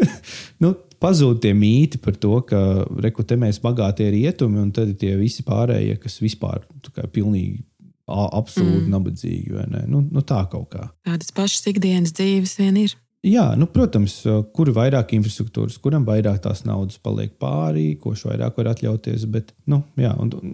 [0.64, 2.58] nu, Pazūd tie mīti par to, ka
[3.04, 7.58] rekrutē mēs bagātie rietumi, un tad ir tie visi pārējie, kas vispār ir pilnīgi
[8.06, 8.92] absolūti mm.
[8.94, 9.66] nabadzīgi.
[9.90, 10.86] Nu, nu, tā kaut kā.
[11.06, 12.96] Tādas pašas ikdienas dzīves vien ir.
[13.26, 14.20] Jā, nu, protams,
[14.54, 19.24] kur ir vairāk infrastruktūras, kuram vairāk tās naudas paliek pāri, ko viņš vairāk var atļauties.
[19.32, 20.12] Bet, nu, jā,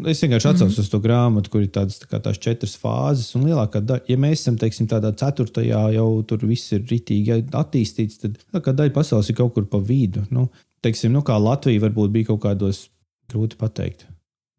[0.09, 0.87] es vienkārši atcaucos mm -hmm.
[0.87, 3.35] uz to grāmatu, kur ir tādas, tā tās četras fāzes.
[3.37, 8.23] Un lielākā daļa, ja mēs esam teiksim, tādā ceturtajā, jau tur viss ir ritīgi attīstīts,
[8.25, 10.25] tad lielākā daļa pasaules ir kaut kur pa vidu.
[10.31, 10.49] Nu,
[10.81, 12.89] teiksim, nu, kā Latvija varbūt bija kaut kādos,
[13.29, 14.07] grūti pateikt.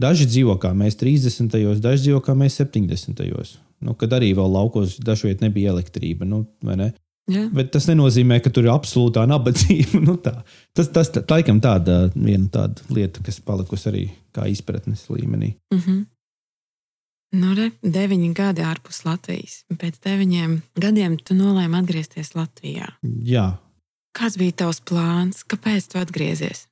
[0.02, 1.80] Daži dzīvo kā mēs 30.
[1.80, 3.58] daži dzīvo kā mēs 70.
[3.82, 6.26] Nu, kad arī vēl laukos dažviet nebija elektrība.
[6.26, 6.94] Nu, ne?
[7.32, 7.46] Jā.
[7.56, 10.02] Bet tas nenozīmē, ka tur ir absolūtā nabadzība.
[10.08, 10.36] nu, tā.
[10.76, 14.04] Tas, tas tā, laikam tāda viena tāda lieta, kas palikusi arī
[14.36, 15.54] kā izpratnes līmenī.
[15.74, 16.02] Mm -hmm.
[17.34, 19.64] Nu, re, deviņi gadi ārpus Latvijas.
[19.74, 22.92] Pēc deviņiem gadiem tu nolēmi atgriezties Latvijā.
[23.26, 23.58] Jā.
[24.14, 25.42] Kāds bija tavs plāns?
[25.42, 26.68] Kāpēc tu atgriezies?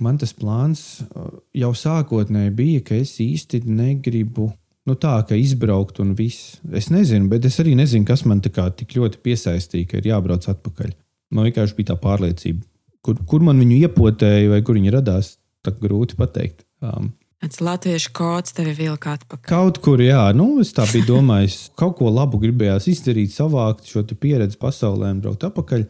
[0.00, 4.50] Man tas plāns uh, jau sākotnēji bija, ka es īsti negribu
[4.88, 6.58] nu, tā, ka izbraukt un viss.
[6.74, 8.58] Es nezinu, bet es arī nezinu, kas man tik
[8.96, 10.92] ļoti piesaistīja, ka ir jābrauc atpakaļ.
[11.32, 12.64] Man vienkārši bija tā pārliecība,
[13.04, 15.36] kur, kur man viņu iepotēja vai kur viņi radās.
[15.62, 16.64] Tā grūti pateikt.
[16.82, 19.46] Um, Tas latviešu kods tevi vilka atpakaļ.
[19.50, 24.02] Kaut kur, jā, nu, es tā biju domājis, kaut ko labu gribējās izdarīt, savākt šo
[24.18, 25.86] pieredzi pasaulē un braukt atpakaļ.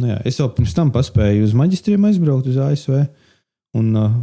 [0.00, 3.02] Nu, jā, es jau pirms tam paspēju uz maģistriem aizbraukt uz ASV.
[3.76, 4.16] Un, uh,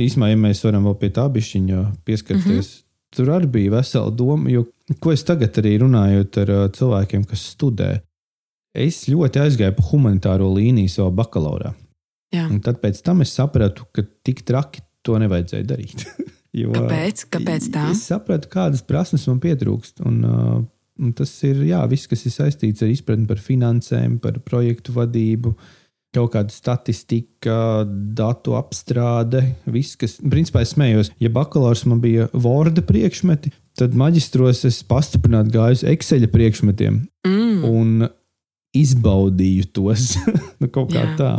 [0.00, 2.83] īsumā, ja mēs varam vēl pie tā bišķiņa pieskarties, mm -hmm
[3.14, 4.66] tur arī bija vesela doma, jo
[5.02, 7.90] ko es tagad arī runājot ar cilvēkiem, kas studē,
[8.74, 11.74] es ļoti aizgāju pa humanitāro līniju savā bakalaurā.
[12.34, 16.06] Tad pēc tam es sapratu, ka tik traki to nevajadzēja darīt.
[16.60, 17.28] jo, Kāpēc?
[17.30, 17.86] Kāpēc tā?
[17.94, 20.02] Es sapratu, kādas prasmes man pietrūkst.
[20.08, 20.56] Un, uh,
[20.98, 25.54] un tas ir jā, viss, kas ir saistīts ar izpratni par finansēm, par projektu vadību.
[25.54, 25.83] Uh,
[26.14, 27.56] kaut kāda statistika,
[28.16, 34.64] datu apstrāde, viss, kas, principā, es smējos, ja bakalaurs man bija Word priekšmeti, tad maģistros
[34.68, 37.64] es pastiprināti gāju Excel priekšmetiem mm.
[37.68, 38.06] un
[38.74, 40.14] izbaudīju tos
[40.60, 41.16] nu, kaut kā Jā.
[41.18, 41.32] tā.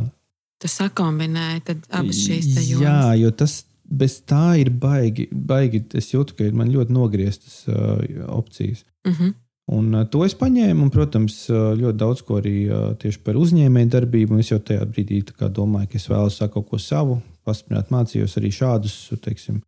[0.64, 2.84] Tu sakombinēji abas šīs jomas.
[2.86, 5.84] Jā, jo tas bez tā ir baigi, baigi.
[5.98, 8.00] Es jūtu, ka man ļoti nogrieztas uh,
[8.34, 8.86] opcijas.
[9.06, 9.34] Mm -hmm.
[9.66, 13.38] Un uh, to es paņēmu, un, protams, uh, ļoti daudz ko arī uh, tieši par
[13.42, 14.40] uzņēmēju darbību.
[14.42, 18.52] Es jau tajā brīdī domāju, ka es vēlos sākt kaut ko savu, pastiprināt, mācījos arī
[18.54, 19.64] šādus, teiksim,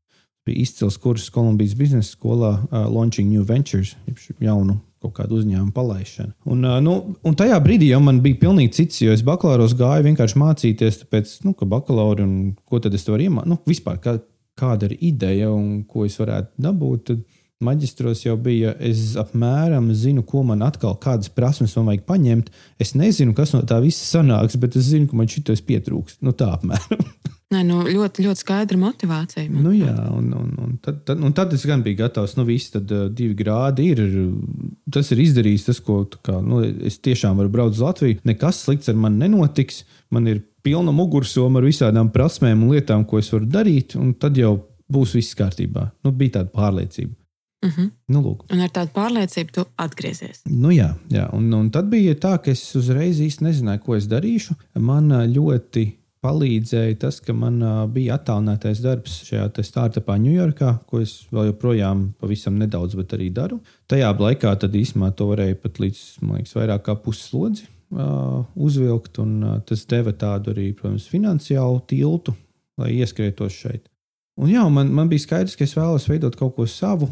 [0.45, 3.95] bija izcils kursus Kolumbijas biznesa skolā, uh, Launching New Ventures,
[4.39, 6.33] jaunu kaut kādu uzņēmumu palaišanu.
[6.49, 6.93] Un, uh, nu,
[7.25, 11.33] un tajā brīdī jau man bija pilnīgi cits, jo es bakalauros gāju vienkārši mācīties, tāpēc,
[11.45, 12.37] nu, ka bakalauri un
[12.69, 14.17] ko tad es varu iemācīties, nu, vispār kā,
[14.57, 17.03] kāda ir ideja un ko es varētu dabūt.
[17.09, 17.25] Tad,
[17.57, 22.51] Maģistros jau bija, es apmēram zinu, ko man atkal, kādas prasmes man vajag paņemt.
[22.77, 26.21] Es nezinu, kas no tā visa sanāks, bet es zinu, ka man šitais pietrūkst.
[26.21, 27.01] Nu, tā apmēram.
[27.55, 29.47] Nē, nu, ļoti, ļoti skaidra motivācija.
[29.49, 32.35] Nu, jā, un, un, un, tad, tad, un tad es gan biju gatavs.
[32.37, 34.01] Nu, viss tad uh, divi grādi ir.
[34.93, 38.19] Tas ir izdarījis tas, ko kā, nu, es tiešām varu braukt uz Latviju.
[38.27, 39.85] Nekas slikts ar mani nenotiks.
[40.13, 44.37] Man ir pilna mugursoma ar visādām prasmēm un lietām, ko es varu darīt, un tad
[44.37, 44.59] jau
[44.91, 45.87] būs viss kārtībā.
[46.03, 47.15] Nu, bija tāda pārliecība.
[47.65, 47.89] Uh -huh.
[48.07, 48.43] nu, lūk.
[48.53, 50.41] Un ar tādu pārliecību tu atgriezies.
[50.45, 51.29] Nu, jā, jā.
[51.33, 54.53] Un, un tad bija tā, ka es uzreiz īsti nezināju, ko es darīšu.
[54.75, 55.91] Man ļoti
[56.21, 57.61] palīdzēja tas, ka man
[57.93, 63.59] bija attālinātais darbs šajā startupā Ņujorkā, ko es vēl joprojām pavisam nedaudz, bet arī daru.
[63.87, 69.43] Tajā laikā tad īstenībā to varēja pat līdz liekas, vairāk kā puslodzi uh, uzvilkt, un
[69.43, 72.35] uh, tas deva tādu arī, protams, finansiālu tiltu,
[72.77, 73.87] lai ieskrietos šeit.
[74.37, 77.09] Un jā, man, man bija skaidrs, ka es vēlos veidot kaut ko savu.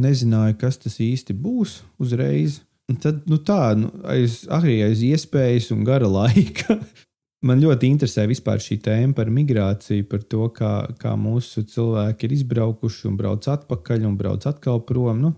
[0.00, 2.62] Nezināju, kas tas īsti būs uzreiz.
[2.90, 6.78] Un tad, nu tā, nu, aiz, arī aiz iespējas un gara laika.
[7.46, 12.36] Man ļoti interesē vispār šī tēma par migrāciju, par to, kā, kā mūsu cilvēki ir
[12.36, 15.24] izbraukuši un brauc atpakaļ un brauc atkal prom.
[15.24, 15.32] Nu,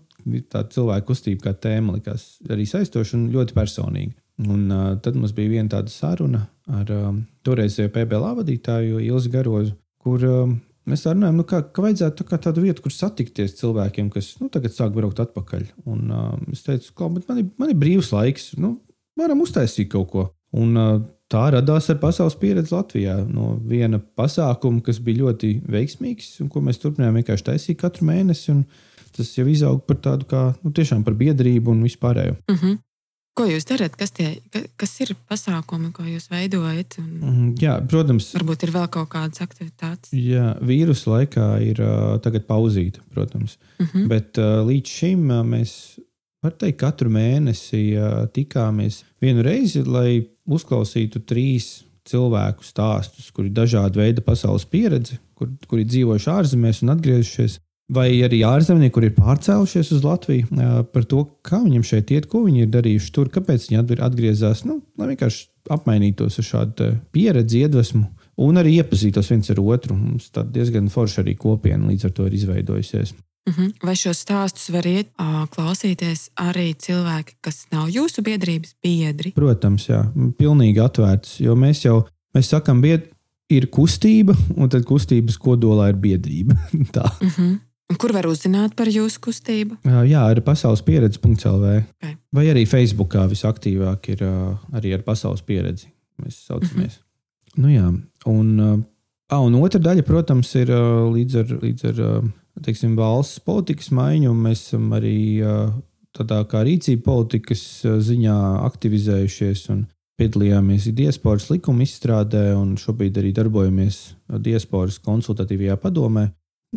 [0.52, 4.12] tā cilvēku kustība kā tēma likās arī saistoša un ļoti personīga.
[4.44, 6.42] Un, uh, tad mums bija viena tāda saruna
[6.74, 10.56] ar um, toreizējo PBL vadītāju Ilzi Garozu, kur um,
[10.90, 14.34] mēs tā runājam, nu, kā, ka vajadzētu tā kā tādu vietu, kur satikties cilvēkiem, kas
[14.40, 15.66] nu, tagad sāk braukt atpakaļ.
[15.90, 18.76] Un, uh, es teicu, ka man, ir, man ir brīvs laiks, nu,
[19.18, 20.26] varam uztaisīt kaut ko.
[20.54, 20.98] Un, uh,
[21.32, 23.18] tā radās ar pasaules pieredzi Latvijā.
[23.26, 28.56] No viena pasākuma, kas bija ļoti veiksmīgs un ko mēs turpinājām vienkārši taisīt katru mēnesi.
[29.14, 32.36] Tas jau izauga par tādu kā nu, tiešām par biedrību un vispārējo.
[32.50, 32.78] Uh -huh.
[33.34, 33.96] Ko jūs darat?
[33.98, 34.28] Kas, tie,
[34.78, 36.98] kas ir pasākumi, ko jūs veidojat?
[37.02, 40.12] Un Mm, Jā, protams, varbūt ir vēl kaut kādas aktivitātes.
[40.14, 41.80] jā, vīrusu laikā ir
[42.22, 43.56] tagad pauzīta, protams.
[43.80, 44.06] Uh -huh.
[44.08, 45.98] Bet līdz šim mēs,
[46.42, 47.96] var teikt, katru mēnesi
[48.32, 55.48] tikāmies vienu reizi, lai uzklausītu trīs cilvēku stāstus, kuri ir dažādi veidi pasaules pieredze, kur,
[55.66, 57.58] kuri dzīvojuši ārzemēs un atgriežušies.
[57.92, 60.46] Vai arī ārzemnieki, kur ir pārcēlušies uz Latviju,
[60.92, 64.64] par to, kā viņiem šeit iet, ko viņi ir darījuši tur, kāpēc viņi atgr- atgriezās.
[64.64, 65.44] Nu, lai vienkārši
[65.74, 68.06] apmainītos ar šādu pieredzi, iedvesmu
[68.40, 69.98] un arī iepazītos viens ar otru.
[69.98, 73.14] Mums tāda diezgan forša arī kopiena līdz ar to ir izveidojusies.
[73.50, 73.72] -huh.
[73.84, 75.10] Vai šos stāstus var iet
[75.54, 79.34] klausīties arī cilvēki, kas nav jūsu biedrības biedri?
[79.36, 80.04] Protams, jā,
[80.38, 82.04] pilnīgi atvērts, jo mēs jau
[82.36, 83.10] mēs sakām, bied,
[83.52, 86.56] ir kustība, un tad kustības kodolā ir biedrība.
[86.96, 87.04] Tā.
[87.20, 87.58] Uh -huh.
[88.00, 89.76] Kur var uzzināt par jūsu kustību?
[90.08, 91.72] Jā, ar pasaules pieredzi.CLV.
[92.00, 92.16] Okay.
[92.34, 95.90] Vai arī Facebookā visaktīvāk ir arī ar pasaules pieredzi.
[96.22, 96.98] Mēs saucamies.
[97.58, 97.90] Nu, jā,
[98.30, 98.48] un,
[99.28, 102.00] ā, un otra daļa, protams, ir līdz ar, līdz ar
[102.64, 104.32] teiksim, valsts politikas maiņu.
[104.46, 105.18] Mēs esam arī
[106.16, 107.66] tādā kā rīcība politikas
[108.08, 109.84] ziņā aktivizējušies un
[110.18, 114.00] piedalījāmies diasporas likuma izstrādē, un šobrīd arī darbojamies
[114.42, 116.28] diasporas konsultatīvajā padomē.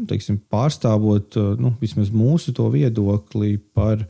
[0.07, 4.03] Teiksim, pārstāvot ā, nu, vismaz mūsu to viedokli par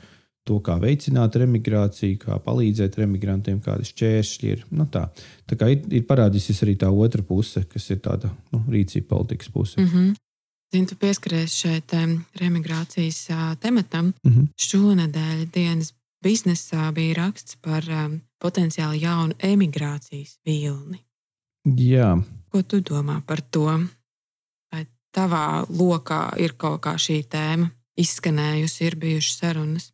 [0.47, 4.63] to, kā veicināt remigrāciju, kā palīdzēt remigrantiem, kādi šķēršļi ir.
[4.71, 5.07] Nu, tā
[5.47, 9.51] tā kā ir, ir parādījusies arī tā otra puse, kas ir tāda nu, rīcība politikas
[9.51, 9.81] puse.
[9.81, 10.15] Uh -huh.
[10.73, 13.27] Zinu, tu pieskaries šeit em, remigrācijas
[13.59, 14.13] tematam.
[14.23, 14.47] Mm -hmm.
[14.57, 20.99] Šonadēļ dienas biznesā bija raksts par um, potenciāli jaunu emigrācijas vilni.
[21.65, 23.67] Jā, Ko tu domā par to?
[25.17, 29.91] Tavā lokā ir kaut kā šī tēma izskanējusi, ir bijušas sarunas?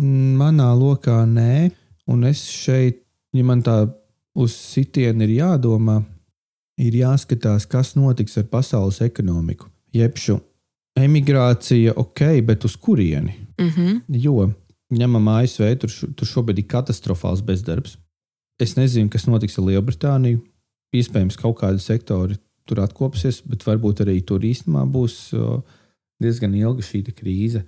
[0.00, 1.70] manā lokā nē,
[2.12, 3.00] un es šeit,
[3.32, 3.86] ja man tā
[4.36, 6.02] uz sitienu ir jādomā,
[6.76, 9.70] ir jāskatās, kas notiks ar pasaules ekonomiku.
[9.96, 10.38] Jebšu
[10.96, 13.34] emigrācija, ok, bet uz kurieni?
[13.58, 14.00] Uh -huh.
[14.08, 14.52] Jo
[14.92, 17.96] ņemam ASV, tur, tur šobrīd ir katastrofāls bezdarbs.
[18.60, 20.40] Es nezinu, kas notiks ar Lielbritāniju.
[20.94, 25.18] Iespējams, kaut kādi sektori tur atkopsies, bet varbūt arī tur īstenībā būs
[26.22, 27.64] diezgan ilga šī krīze.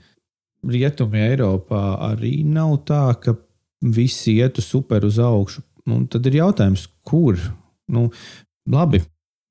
[0.66, 3.36] Rietumē Eiropā arī nav tā, ka
[3.82, 5.62] visi ietu super uz augšu.
[5.88, 7.38] Nu, tad ir jautājums, kur?
[7.88, 8.08] Nu,
[8.68, 9.00] labi,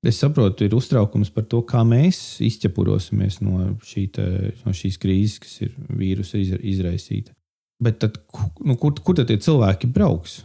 [0.05, 4.27] es saprotu, ir uztraukums par to, kā mēs izķepurosimies no, šī te,
[4.65, 7.33] no šīs krīzes, kas ir vīrusa izra- izraisīta.
[7.81, 8.19] Bet tad,
[8.65, 10.41] nu, kur, kur tad tie cilvēki brauks?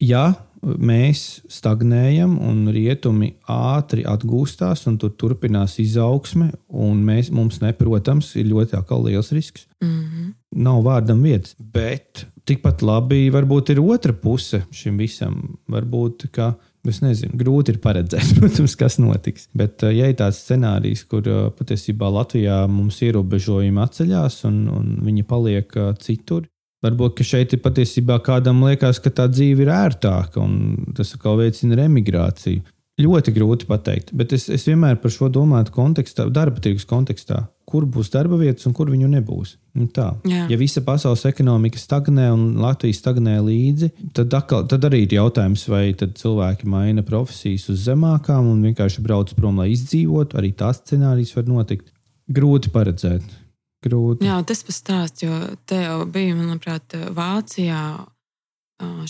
[0.00, 0.30] Ja
[0.62, 8.34] mēs stagnējam un rietumi ātri atgūstās, un tur turpinās izaugsme, un mēs, mums, ne, protams,
[8.36, 9.66] ir ļoti liels risks.
[9.80, 10.32] Uh -huh.
[10.56, 15.56] Nav vārdam vietas, bet tikpat labi varbūt ir otra puse šim visam.
[15.68, 16.54] Varbūt, ka
[16.88, 19.48] Es nezinu, grūti ir paredzēt, protams, kas notiks.
[19.56, 24.94] Bet, eh, ja ir tāds scenārijs, kur eh, patiesībā Latvijā mums ierobežojumi atceļās un, un
[25.04, 26.46] viņi paliek eh, citur,
[26.84, 31.78] varbūt šeit ir patiesībā kādam liekas, ka tā dzīve ir ērtāka un tas atkal veicina
[31.82, 32.66] remigrāciju.
[33.00, 37.86] Ļoti grūti pateikt, bet es, es vienmēr par šo domāju kontekstā, darba tirgus kontekstā, kur
[37.88, 39.54] būs darba vietas un kur viņu nebūs.
[39.78, 40.10] Nu tā.
[40.28, 40.42] Jā.
[40.50, 45.64] Ja visa pasaules ekonomika stagnē un Latvija stagnē līdzi, tad, atkal, tad arī ir jautājums,
[45.70, 50.36] vai cilvēki maina profesijas uz zemākām un vienkārši brauc prom, lai izdzīvotu.
[50.36, 51.88] Arī tas scenārijs var notikt.
[52.30, 53.39] Grūti paredzēt.
[53.84, 54.26] Grūti.
[54.28, 58.06] Jā, tas pats stāsts, jo te jau bija, manuprāt, Vācijā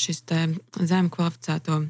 [0.00, 0.22] šis
[0.90, 1.80] zem kvalificēto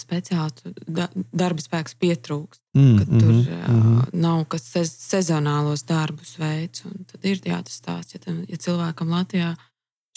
[0.00, 2.60] speciālistu da, darba spēks pietrūkst.
[2.76, 6.84] Mm, Ka tur mm nav kas sez, sezonālos darbus veids.
[6.88, 9.50] un Tad ir jā, tas stāsts, ja, tam- ja cilvēkam Latvijā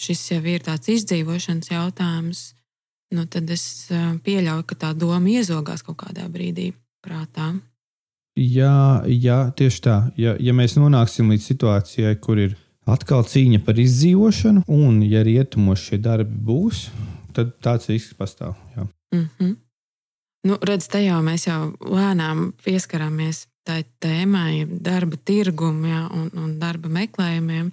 [0.00, 2.54] šis jau ir tāds izdzīvošanas jautājums,
[3.12, 3.88] nu, tad es
[4.24, 6.72] pieļauju, ka tā doma iezogās kaut kādā brīdī
[7.04, 7.60] prātā.
[8.38, 9.96] Jā, jā, tieši tā.
[10.20, 12.54] Ja, ja mēs nonāksim līdz situācijai, kur ir
[12.90, 16.88] atkal cīņa par izdzīvošanu, un ja rietumos šie darbi būs,
[17.36, 18.54] tad tāds risks pastāv.
[18.76, 18.86] Jā.
[19.14, 19.56] Mm -hmm.
[20.46, 26.88] nu, redz, te jau mēs jau lēnām pieskaramies tai tēmai, darba tirgumam un, un darba
[26.88, 27.72] meklējumiem,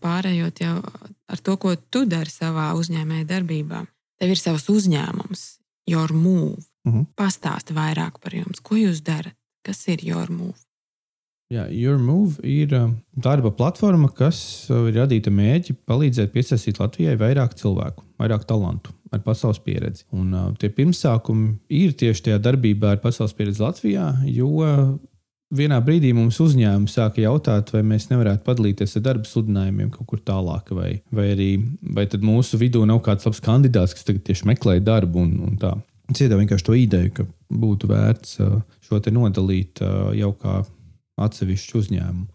[0.00, 0.82] pārējot jau
[1.28, 3.86] ar to, ko tu dari savā uzņēmēja darbībā.
[4.18, 5.58] Tev ir savs uzņēmums,
[5.90, 6.62] Your Move.
[6.84, 7.02] Mhm.
[7.16, 9.34] Pastāsti vairāk par jums, ko jūs darat,
[9.64, 10.60] kas ir Your Move.
[11.52, 14.38] Jā, Your Move ir um, darba platforma, kas
[14.72, 20.06] uh, ir radīta mērķi palīdzēt piesaistīt Latvijai vairāk cilvēku, vairāk talantu ar pasaules pieredzi.
[20.16, 24.94] Un, uh, tie pirmsākumi ir tieši tajā darbībā ar pasaules pieredzi Latvijā, jo uh,
[25.54, 30.22] vienā brīdī mums uzņēmumi sāka jautāt, vai mēs nevarētu padalīties ar darba sludinājumiem kaut kur
[30.24, 31.50] tālāk, vai, vai arī
[31.94, 35.76] vai mūsu vidū nav kāds labs kandidāts, kas tagad tieši meklē darbu un, un tā.
[36.12, 40.60] Cietā vienkārši to ideju, ka būtu vērts uh, šo te nodalīt uh, jau kā
[41.24, 42.26] atsevišķu uzņēmumu.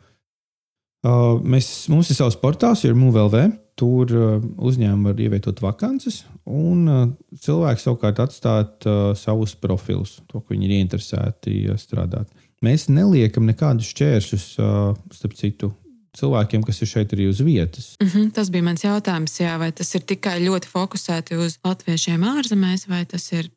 [0.99, 3.45] Uh, mēs, mums ir savs portāls, ir MUVLV.
[3.79, 7.03] Tur uh, uzņēmumi var ievietot vakances, un uh,
[7.39, 12.27] cilvēki savukārt atstāt uh, savus profilus, to, ko viņi ir ieinteresēti uh, strādāt.
[12.65, 15.71] Mēs neliekam nekādus šķēršļus, uh, starp citu,
[16.19, 17.93] cilvēkiem, kas ir šeit arī uz vietas.
[18.01, 22.25] Mm -hmm, tas bija mans jautājums, jā, vai tas ir tikai ļoti fokusēti uz latviešiem
[22.33, 23.49] ārzemēs, vai tas ir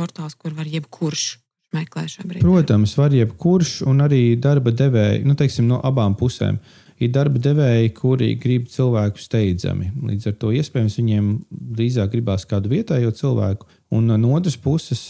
[0.00, 1.30] portāls, kur var jebkurš
[1.76, 2.44] meklēt šobrīd?
[2.44, 6.58] Protams, var jebkurš, un arī darba devēji, nu, teiksim, no abām pusēm.
[7.00, 9.86] Ir darba devēji, kuri grib cilvēku steidzami.
[10.10, 11.30] Līdz ar to iespējams viņiem
[11.78, 13.68] drīzāk gribās kādu vietējo cilvēku.
[13.96, 15.06] Un no otras puses,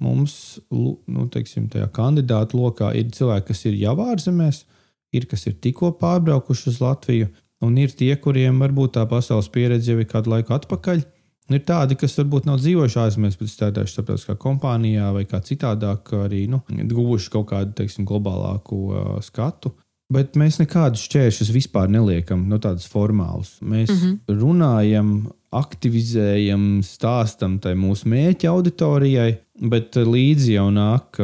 [0.00, 0.36] mums,
[0.72, 4.62] nu, teiksim, tajā kandidātu lokā ir cilvēki, kas ir jau ārzemēs,
[5.12, 7.28] ir kas ir tikko pārbraukuši uz Latviju,
[7.64, 11.04] un ir tie, kuriem varbūt tā pasaules pieredze jau ir kādu laiku atpakaļ.
[11.44, 16.14] Un Ir tādi, kas varbūt nav dzīvojuši ārzemēs, bet strādājuši starptautiskā kompānijā vai kā citādāk,
[16.24, 19.74] arī nu, guvuši kaut kādu teiksim, globālāku uh, skatu.
[20.12, 23.58] Bet mēs nekādus šķēršļus vispār neliekam, no tādas formālas.
[23.60, 24.40] Mēs mm -hmm.
[24.40, 25.12] runājam,
[25.52, 31.20] aktivizējam, stāstam tai mūsu mērķa auditorijai, bet līdzi jau nāk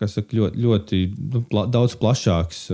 [0.00, 1.00] kas saka, ļoti, ļoti
[1.32, 2.66] nu, pla, daudz plašāks,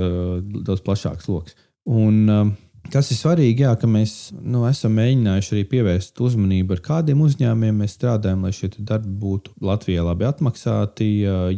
[0.64, 1.56] daudz plašāks lokus.
[1.84, 2.56] Un
[2.92, 7.83] kas ir svarīgi, jā, ka mēs nu, esam mēģinājuši arī pievērst uzmanību, ar kādiem uzņēmumiem
[7.83, 11.11] mēs strādājam, lai šie darbi būtu Latvijā labi atmaksāti,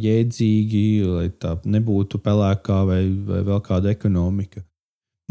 [0.03, 4.63] jēdzīgi, lai tā nebūtu pelēkā vai, vai vēl kāda ekonomika.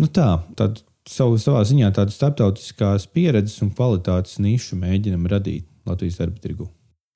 [0.00, 6.20] Nu tā, tad savu, savā ziņā tādu starptautiskās pieredzes un kvalitātes nišu mēģinam radīt Latvijas
[6.20, 6.68] darba tirgu.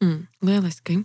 [0.05, 1.01] Mm, lieliski.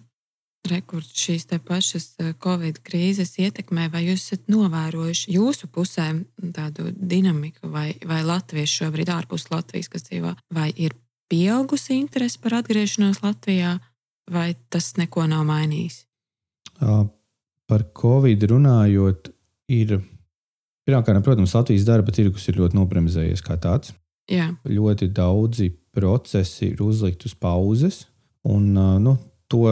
[0.70, 6.12] Rekord šīs te pašas eh, Covid krīzes ietekmē, vai jūs esat novērojuši jūsu pusē
[6.54, 10.94] tādu dinamiku, vai, vai latvieši šobrīd ārpus Latvijas, kas dzīvo, vai ir
[11.32, 13.80] pieaugusi interese par atgriešanos Latvijā,
[14.30, 16.04] vai tas neko nav mainījis?
[17.72, 19.32] Par Covid runājot,
[19.72, 19.98] ir
[20.86, 23.96] pirmkārt, protams, Latvijas darba tirgus ir ļoti nobremzējies kā tāds.
[24.32, 28.04] Jā, Ļoti daudzi procesi ir uzlikti uz pauzes,
[28.48, 28.70] un
[29.04, 29.18] nu,
[29.52, 29.66] to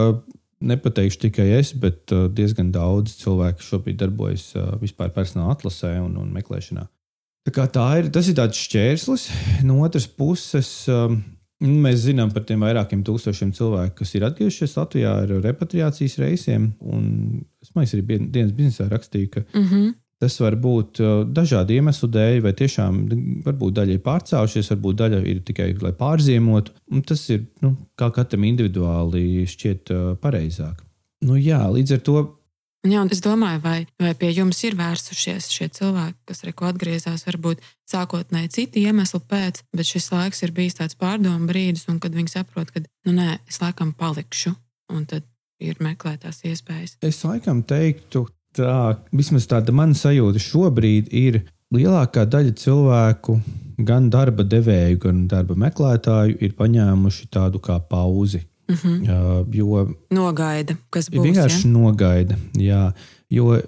[0.60, 6.16] nepateikšu tikai es, bet ā, diezgan daudz cilvēku šobrīd darbojas ā, vispār personāla atlasē un,
[6.20, 6.86] un meklēšanā.
[7.48, 9.28] Tā tā ir, tas ir tāds šķērslis.
[9.66, 11.16] No otras puses, um,
[11.64, 16.70] nu, mēs zinām par tiem vairākiem tūkstošiem cilvēku, kas ir atgriezušies Latvijā ar repatriācijas reisiem.
[16.84, 17.06] Un
[17.64, 19.94] es domāju, arī dienas biznesā rakstīju, ka mm -hmm.
[20.20, 22.98] Tas var būt uh, dažādu iemeslu dēļ, vai tiešām
[23.46, 26.76] varbūt daļai pārcēlušies, varbūt daļa ir tikai lai pārziemotu.
[26.92, 30.84] Un tas ir nu, kā katram individuāli šķiet uh, pareizāk.
[31.24, 32.20] Nu, jā, līdz ar to
[32.80, 37.60] Jā, es domāju, vai, vai pie jums ir vērsušies šie cilvēki, kas reko atgriezās, varbūt
[37.90, 42.32] sākotnēji citu iemeslu pēc, bet šis laiks ir bijis tāds pārdomu brīdis, un kad viņi
[42.32, 44.54] saprot, ka, nu, nē, es laikam palikšu,
[44.96, 45.28] un tad
[45.60, 46.96] ir meklētās iespējas.
[47.04, 48.24] Es laikam teiktu,
[48.56, 51.42] tā vismaz tāda mana sajūta šobrīd ir
[51.74, 53.40] lielākā daļa cilvēku,
[53.78, 58.42] gan darba devēju, gan darba meklētāju, ir paņēmuši tādu kā pauzi.
[58.70, 59.06] Mm -hmm.
[59.06, 61.22] Jā, Jo Nogaida, kas būs.
[61.24, 61.70] vienkārši Ja?
[61.72, 62.36] nogaida.
[62.54, 62.92] Jā,
[63.30, 63.60] jo,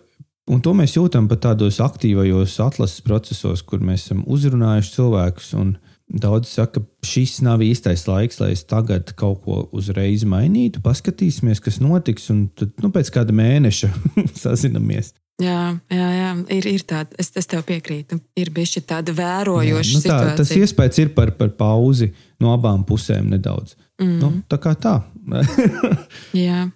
[0.47, 5.55] un to mēs jūtam pat tādos aktīvajos atlases procesos, kur mēs esam uzrunājuši cilvēkus.
[5.55, 5.77] un
[6.13, 10.83] Daudz saka, ka šis nav īstais laiks, lai es tagad kaut ko uzreiz mainītu.
[10.85, 13.89] Paskatīsimies, kas notiks, un tad nu, pēc kāda mēneša
[14.43, 15.15] sazinamies.
[15.41, 16.35] Jā, jā, jā.
[16.53, 18.19] Ir, ir tāda, es, es tev piekrītu.
[18.39, 20.37] Ir bijusi tāda vērojoša nu, tā, situācija.
[20.43, 23.75] tas iespējas ir par, par pauzi no abām pusēm nedaudz.
[24.03, 24.19] Mm.
[24.21, 24.99] Nu, tā kā tā.
[26.47, 26.67] Jā,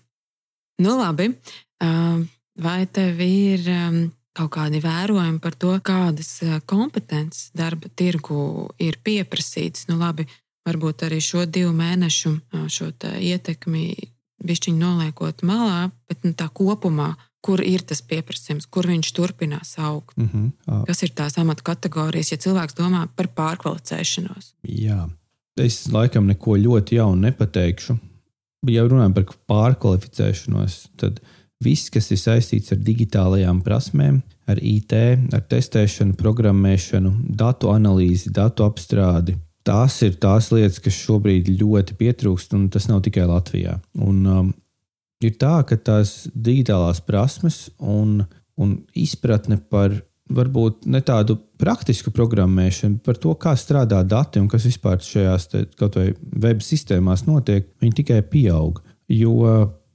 [0.82, 1.28] nu labi.
[2.57, 3.99] Vai tev ir um,
[4.37, 9.87] kaut kādi vērojumi par to, kādas uh, kompetences darba tirgu ir pieprasītas?
[9.91, 10.26] Nu, labi,
[10.66, 13.87] varbūt arī šo divu mēnešu uh, šo ietekmi
[14.47, 17.14] bišķiņu noliekot malā, bet nu, tā kopumā,
[17.47, 20.16] kur ir tas pieprasījums, kur viņš turpinās augt.
[20.18, 20.82] Mm -hmm.
[20.89, 24.53] Kas ir tās amata kategorijas, ja cilvēks domā par pārkvalificēšanos?
[24.62, 25.09] Jā,
[25.57, 27.99] es laikam neko ļoti jaunu nepateikšu.
[28.66, 31.20] Ja runājam par pārkvalificēšanos, tad
[31.64, 34.94] viss, kas ir saistīts ar digitālajām prasmēm, ar IT,
[35.34, 39.36] ar testēšanu, programmēšanu, datu analīzi, datu apstrādi,
[39.66, 43.78] tās ir tās lietas, kas šobrīd ļoti pietrūkst, un tas nav tikai Latvijā.
[43.98, 44.52] Un, um,
[45.24, 48.20] ir tā, ka tās digitālās prasmes un,
[48.61, 49.96] un izpratne par
[50.26, 55.64] varbūt ne tādu praktisku programmēšanu, par to, kā strādā dati un kas vispār šajās te,
[55.78, 56.09] kaut vai
[56.42, 58.82] web sistēmās notiek, viņi tikai pieaug.
[59.12, 59.36] Jo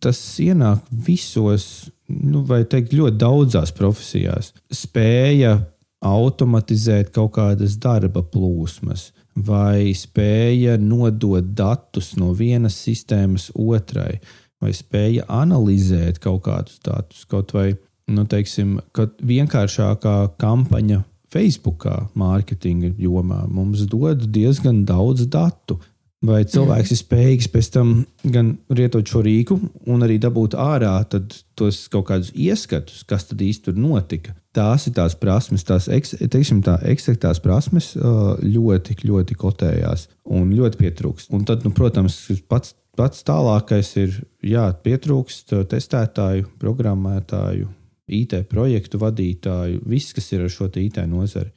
[0.02, 4.52] tas ienāk visos, nu, vai teikt, ļoti daudzās profesijās.
[4.74, 5.58] Spēja
[6.02, 14.18] automatizēt kaut kādas darba plūsmas, vai spēja nodot datus no vienas sistēmas otrai,
[14.62, 17.72] vai spēja analizēt kaut kādus datus, kaut vai
[18.12, 25.80] nu, teiksim, vienkāršākā kampaņa Facebookā, mārketinga jomā mums dod diezgan daudz datu.
[26.22, 27.94] Vai cilvēks ir spējīgs pēc tam
[28.30, 29.56] gan lietot šo rīku,
[29.90, 34.36] un arī dabūt ārā tos kaut kādus ieskatus, kas tad īsti tur notika.
[34.54, 41.34] Tās ir tās prasmes, tās teiksim, tā, ekstraktās prasmes ļoti, ļoti kotējās un ļoti pietrūkst.
[41.34, 42.20] Un tad, nu, protams,
[42.52, 47.72] pats, pats tālākais ir, jā, pietrūkst testētāju, programmētāju,
[48.12, 51.50] IT projektu vadītāju, viss, kas ir ar šo IT nozari.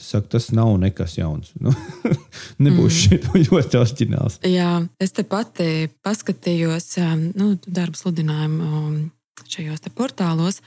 [0.00, 1.52] Saka, tas nav nekas jauns.
[1.62, 1.70] Nu,
[2.64, 3.44] nebūs mm.
[3.46, 4.40] ļoti oriģināls.
[4.48, 6.96] Jā, es te pati paskatījos
[7.38, 9.10] nu, darba sludinājumu
[9.46, 10.60] šajos portālos.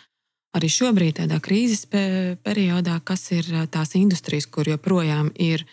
[0.55, 5.65] Arī šobrīd, tādā krīzes periodā, kas ir tās industrijas, kur joprojām ir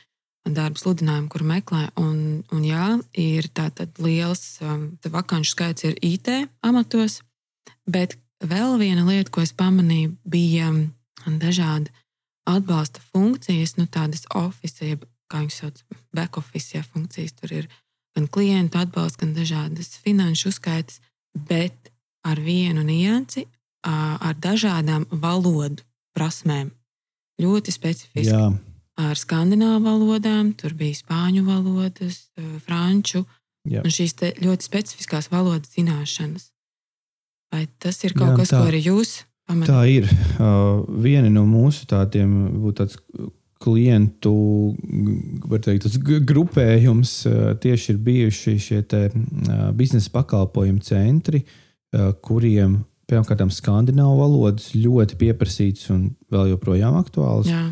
[0.44, 1.86] darba sludinājumi, kur meklē.
[2.00, 4.58] Un, un jā, ir tātad liels
[5.06, 6.28] vakanču skaits ir IT
[6.66, 7.22] amatos,
[7.86, 10.72] bet vēl viena lieta, ko es pamanīju, bija
[11.40, 11.94] dažādi
[12.48, 15.80] atbalsta funkcijas, nu, tādas oficiālas, jeb kā viņas sauc,
[16.14, 17.34] back office ja, funkcijas.
[17.40, 17.68] Tur ir
[18.14, 21.00] gan klientu atbalsts, gan dažādas finanšu uzskaitas,
[21.34, 21.90] bet
[22.24, 23.46] ar vienu niansi,
[23.84, 25.84] ar dažādām valodu
[26.16, 26.70] prasmēm.
[27.42, 28.30] Ļoti specifiski.
[28.30, 28.52] Jā.
[28.94, 32.28] Ar skandināvu valodām, tur bija spāņu valodas,
[32.62, 33.24] franču
[33.66, 33.82] Jā.
[33.82, 36.52] un šīs ļoti specifiskās valodas zināšanas.
[37.50, 38.60] Vai tas ir kaut Jā, kas, tā.
[38.60, 39.16] ko arī jūs
[39.48, 39.68] Pamanīt.
[39.68, 40.08] Tā ir.
[40.38, 42.36] Uh, viena no mūsu tādiem
[42.76, 42.96] tāds
[43.64, 44.32] klientu
[45.64, 45.86] teikt,
[46.28, 47.12] grupējums
[47.62, 49.06] tieši ir bijuši šie te,
[49.76, 51.44] biznesa pakalpojumu centri,
[52.24, 57.48] kuriem pirmkārt skandināvu valodas ļoti pieprasītas un vēl joprojām aktuāls.
[57.48, 57.64] Jā.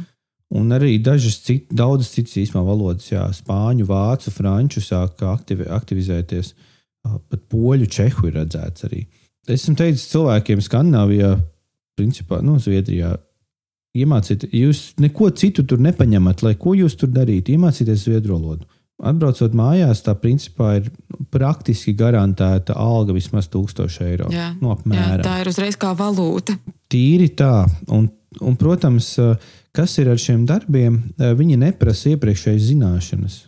[0.52, 6.52] Un arī dažas cit, daudzas citas īstenībā valodas, jā, spāņu, vācu, franču sāk aktivi, aktivizēties.
[7.02, 9.06] Pat poļu, čehu ir redzēts arī.
[9.50, 11.32] Esmu teicis cilvēkiem Skandināvijā,
[11.98, 13.16] principā, nu, Zviedrijā.
[13.92, 17.52] Iemācīt, jūs neko citu tur nepaņemat, lai ko jūs tur darītu.
[17.52, 18.64] Iemācīties zviedru valodu.
[19.02, 20.88] Atbraucot mājās, tā principā ir
[21.34, 24.30] praktiski garantēta alga vismaz 1000 eiro.
[24.32, 26.54] Jā, nu, jā, tā ir uzreiz kā valūta.
[26.92, 27.64] Tīri tā.
[27.92, 28.06] Un,
[28.40, 29.10] un, protams,
[29.74, 33.40] kas ir ar šiem darbiem, viņi neprasa iepriekšējas zināšanas.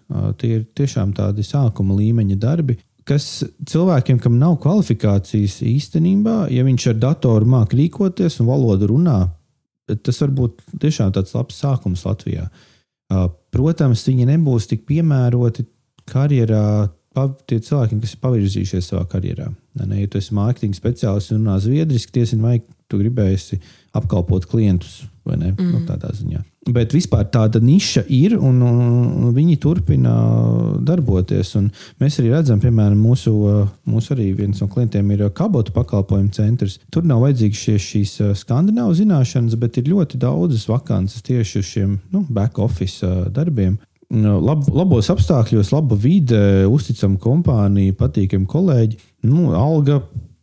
[0.42, 2.76] Tie ir tiešām tādi sākuma līmeņa darbi,
[3.09, 9.18] kas cilvēkiem, kam nav kvalifikācijas īstenībā, ja viņš ar datoru māca rīkoties un valodu runā,
[9.94, 12.48] tas var būt tiešām tāds labs sākums Latvijā.
[13.55, 15.66] Protams, viņi nebūs tik piemēroti
[16.09, 16.88] karjerā
[17.48, 19.48] tie cilvēki, kas ir pavirzījušies savā karjerā.
[19.80, 22.60] Ne, ja tu esi mārketinga speciālists un runā zviedriski, tiesa vai
[22.90, 23.58] tu gribēsi
[23.94, 25.52] apkalpot klientus vai ne?
[25.54, 25.70] Mm.
[25.72, 26.42] Nu, tādā ziņā.
[26.74, 30.12] Bet vispār tāda niša ir, un, un viņi turpina
[30.84, 31.54] darboties.
[32.00, 33.32] Mēs arī redzam, piemēram, mūsu,
[33.88, 36.78] mūsu arī viens no klientiem ir kabotu pakalpojumu centrs.
[36.92, 41.98] Tur nav vajadzīgas šie, šīs skandināvu zināšanas, bet ir ļoti daudzas vakances tieši uz šiem
[42.12, 43.76] nu, back office darbiem.
[44.11, 48.98] Lab, labos apstākļos, laba vide, uzticama kompānija, patīkami kolēģi.
[49.28, 50.00] Nu, alga,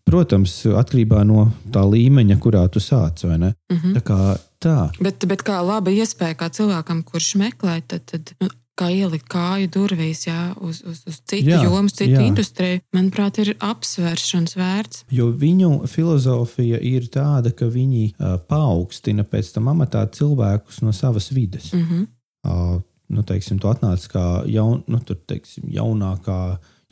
[0.08, 3.24] protams, atkarībā no tā līmeņa, kurā tu sāc.
[3.24, 3.94] Mm -hmm.
[3.98, 4.90] Tā kā tā.
[5.02, 8.50] Bet, bet kā laba iespēja kā cilvēkam, kurš meklē, tad, tad nu,
[8.82, 12.26] kā ielikt kāju durvīs jā, uz, uz, uz citu Jā, jomu, citu jā.
[12.28, 15.04] industriju, manuprāt, ir apsvēršanas vērts.
[15.14, 21.32] Jo viņu filozofija ir tāda, ka viņi uh, paaugstina pēc tam amatā cilvēkus no savas
[21.32, 21.74] vides.
[21.74, 22.08] Mm -hmm.
[22.42, 22.82] Uh,
[23.12, 26.40] nu, teiksim, tu atnāc kā jaun, nu, tur, teiksim, jaunākā,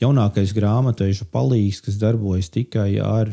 [0.03, 3.31] jaunākais grāmatveža palīgs, kas darbojas tikai ar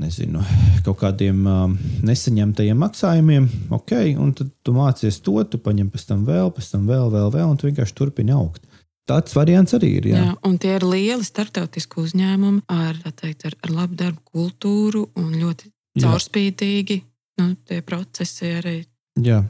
[0.00, 0.42] nezinu,
[0.84, 3.48] kaut kādiem um, nesaņemtajiem maksājumiem.
[3.72, 7.30] Ok, un tad tu mācies to, tu paņem pēc tam vēl, pēc tam vēl, vēl,
[7.32, 8.66] vēl un tu vienkārši turpini augt.
[9.06, 10.08] Tāds variants arī ir.
[10.10, 10.20] Jā.
[10.24, 15.30] Jā, un tie ir lieli starptautiski uzņēmumi ar, teikt, ar, ar labu darbu kultūru un
[15.38, 15.70] ļoti
[16.02, 16.98] caurspīdīgi.
[17.40, 18.80] Nu, tie procesi arī.
[19.22, 19.42] Jā,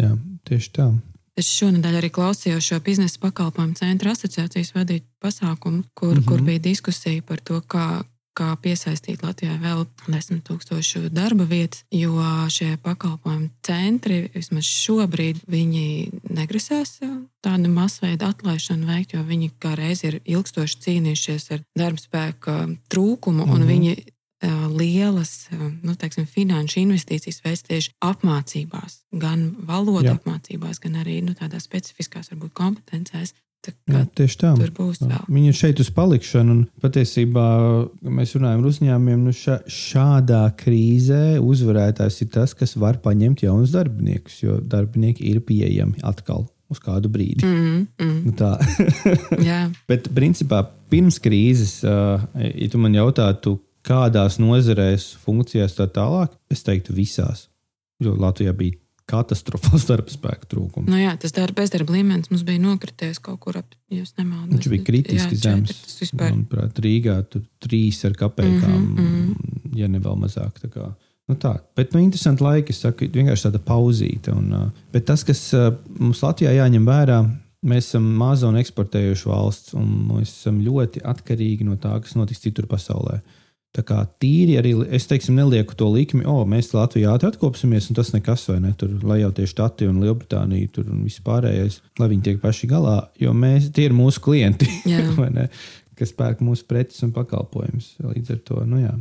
[0.00, 0.10] jā,
[0.48, 0.88] tieši tā.
[1.36, 6.20] Es šonadēļ arī klausījos šo biznesa pakalpojumu centra asociācijas vadītu pasākumu, kur, mm.
[6.20, 6.28] -hmm.
[6.28, 8.02] kur bija diskusija par to, kā,
[8.36, 12.16] kā piesaistīt Latvijai vēl desmit tūkstošu darba vietas, jo
[12.48, 15.86] šie pakalpojumu centri vismaz šobrīd viņi
[16.30, 17.00] negrasās
[17.44, 23.44] tādu masveida atlaišanu veikt, jo viņi kā reiz ir ilgstoši cīnījušies ar darba spēka trūkumu,
[23.44, 23.54] mm -hmm.
[23.54, 23.68] un Mhm.
[23.68, 23.96] viņi
[24.76, 25.48] lielas
[25.82, 30.18] nu, teiksim, finanšu investīcijas veids tieši apmācībās, gan valodu Jā.
[30.18, 33.32] apmācībās, gan arī nu, tādās specifiskās varbūt, kompetencēs.
[33.66, 34.50] Tā Jā, kā tieši tā.
[35.10, 35.22] vēl.
[35.32, 37.46] Viņi ir šeit uz palikšanu, un patiesībā
[38.02, 39.24] kad mēs runājam par uzņēmumiem.
[39.26, 45.40] Nu ša, šādā krīzē uzvarētājs ir tas, kas var paņemt jaunus darbiniekus, jo darbinieki ir
[45.48, 47.46] pieejami atkal uz kādu brīdi.
[47.46, 48.52] Mm, mm, Nu, tā.
[49.42, 50.62] jā, Bet, principā,
[50.92, 53.56] pirms krīzes, ja tu man jautātu,
[53.86, 57.46] kādās nozarēs, funkcijās tā tālāk, es teiktu, visās.
[58.02, 58.76] Jo Latvijā bija
[59.06, 60.88] katastrofāls darba spēka trūkums.
[60.90, 64.50] nu, jā tas darba bezdarba līmenis mums bija nokrities kaut kur ap, ja nemaldos.
[64.56, 65.76] Viņš bija kritiski zems.
[66.18, 69.78] Manuprāt, Rīgā tur trīs ar kapekām, mm -hmm.
[69.78, 70.58] ja ne vēl mazāk.
[70.62, 70.90] tā kā.
[71.26, 71.56] Nu tā.
[71.74, 74.34] Bet nu, interesanti laiki, es saku, vienkārši tāda pauzīte.
[74.34, 77.18] Un, uh, bet tas, kas uh, mums Latvijā jāņem vērā,
[77.66, 82.44] mēs esam maza un eksportējoša valsts, un mēs esam ļoti atkarīgi no tā, kas notiks
[82.44, 83.20] citur pasaulē.
[83.76, 87.98] Tā kā tīri arī es teiksim, nelieku to likmi, o, mēs Latvijā ātri atkopsimies, un
[87.98, 88.70] tas nekas, vai ne?
[88.78, 92.70] Tur, lai jau tie štati un Lielbritānija tur un viss pārējais, lai viņi tiek paši
[92.70, 94.70] galā, jo mēs, tie ir mūsu klienti,
[95.98, 97.92] kas pērk mūsu preces un pakalpojumus.
[98.00, 98.94] Līdz ar to, nu jā.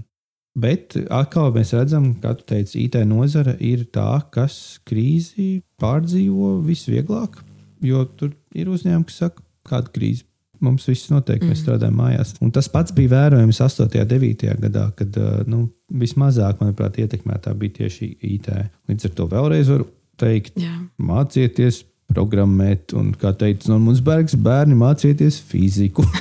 [0.59, 7.41] Bet atkal mēs redzam, kā tu teici, IT nozara ir tā, kas krīzi pārdzīvo visvieglāk.
[7.84, 10.23] Jo tur ir uzņēmumi, kas saka, kāda krīze
[10.66, 11.63] mums viss notiek, mēs Mhm.
[11.63, 12.36] strādājam mājās.
[12.41, 14.01] Un tas pats bija vērojams 8.
[14.01, 14.55] un 9.
[14.66, 18.49] gadā, kad nu, vismazāk, manuprāt, ietekmētā bija tieši IT.
[18.89, 19.88] Līdz ar to vēlreiz varu
[20.18, 20.74] teikt, Jā.
[21.01, 26.03] mācieties programmēt, un, kā teica Normons Bergs, bērni mācieties fiziku.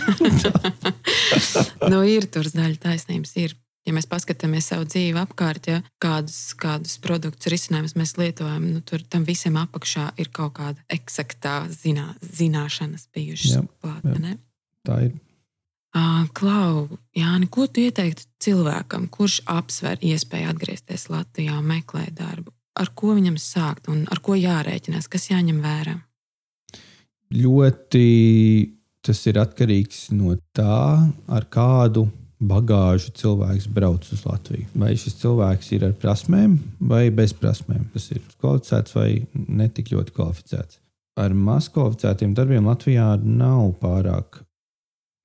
[1.93, 3.35] nu, ir tur daļa taisnības.
[3.37, 3.55] Ir.
[3.85, 9.05] Ja mēs paskatāmies savu dzīvi apkārt, ja, kādus, kādus produktus, risinājumus mēs lietojam, nu, tur
[9.13, 14.09] tam visam apakšā ir kaut kāda eksaktā zinā, zināšanas bijušas Jā, klāt.
[14.09, 14.35] jā.
[14.89, 15.13] Tā ir.
[16.35, 22.51] Klau, Jāni, ko tu ieteiktu cilvēkam, kurš apsver iespēju atgriezties Latvijā un meklēt darbu?
[22.81, 25.95] Ar ko viņam sākt un ar ko jārēķinās, kas jāņem vērā?
[27.35, 28.07] ļoti
[29.05, 32.07] tas ir atkarīgs no tā, ar kādu
[32.49, 34.69] bagāžu cilvēks brauc uz Latviju.
[34.79, 37.87] Vai šis cilvēks ir ar prasmēm vai bez prasmēm.
[37.95, 40.81] Tas ir kvalificēts vai netik ļoti kvalificēts.
[41.21, 44.43] Ar maz kvalificētiem darbiem Latvijā nav pārāk.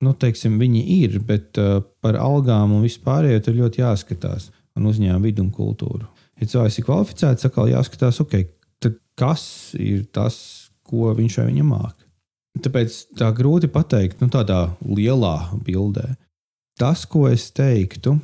[0.00, 4.48] Nu, teiksim, viņi ir, bet uh, par algām un vispārējo tur ļoti jāskatās.
[4.78, 6.06] Un uzņēmuma vidu un kultūru.
[6.40, 8.36] Ja cilvēks ir kvalificēts, atkal jāskatās, ok,
[8.80, 9.42] tad kas
[9.76, 10.38] ir tas,
[10.86, 12.06] ko viņš vai viņa māca.
[12.58, 16.08] Tāpēc tā grūti pateikt, nu, tādā lielā bildē.
[16.80, 18.14] Tas, ko es teiktu,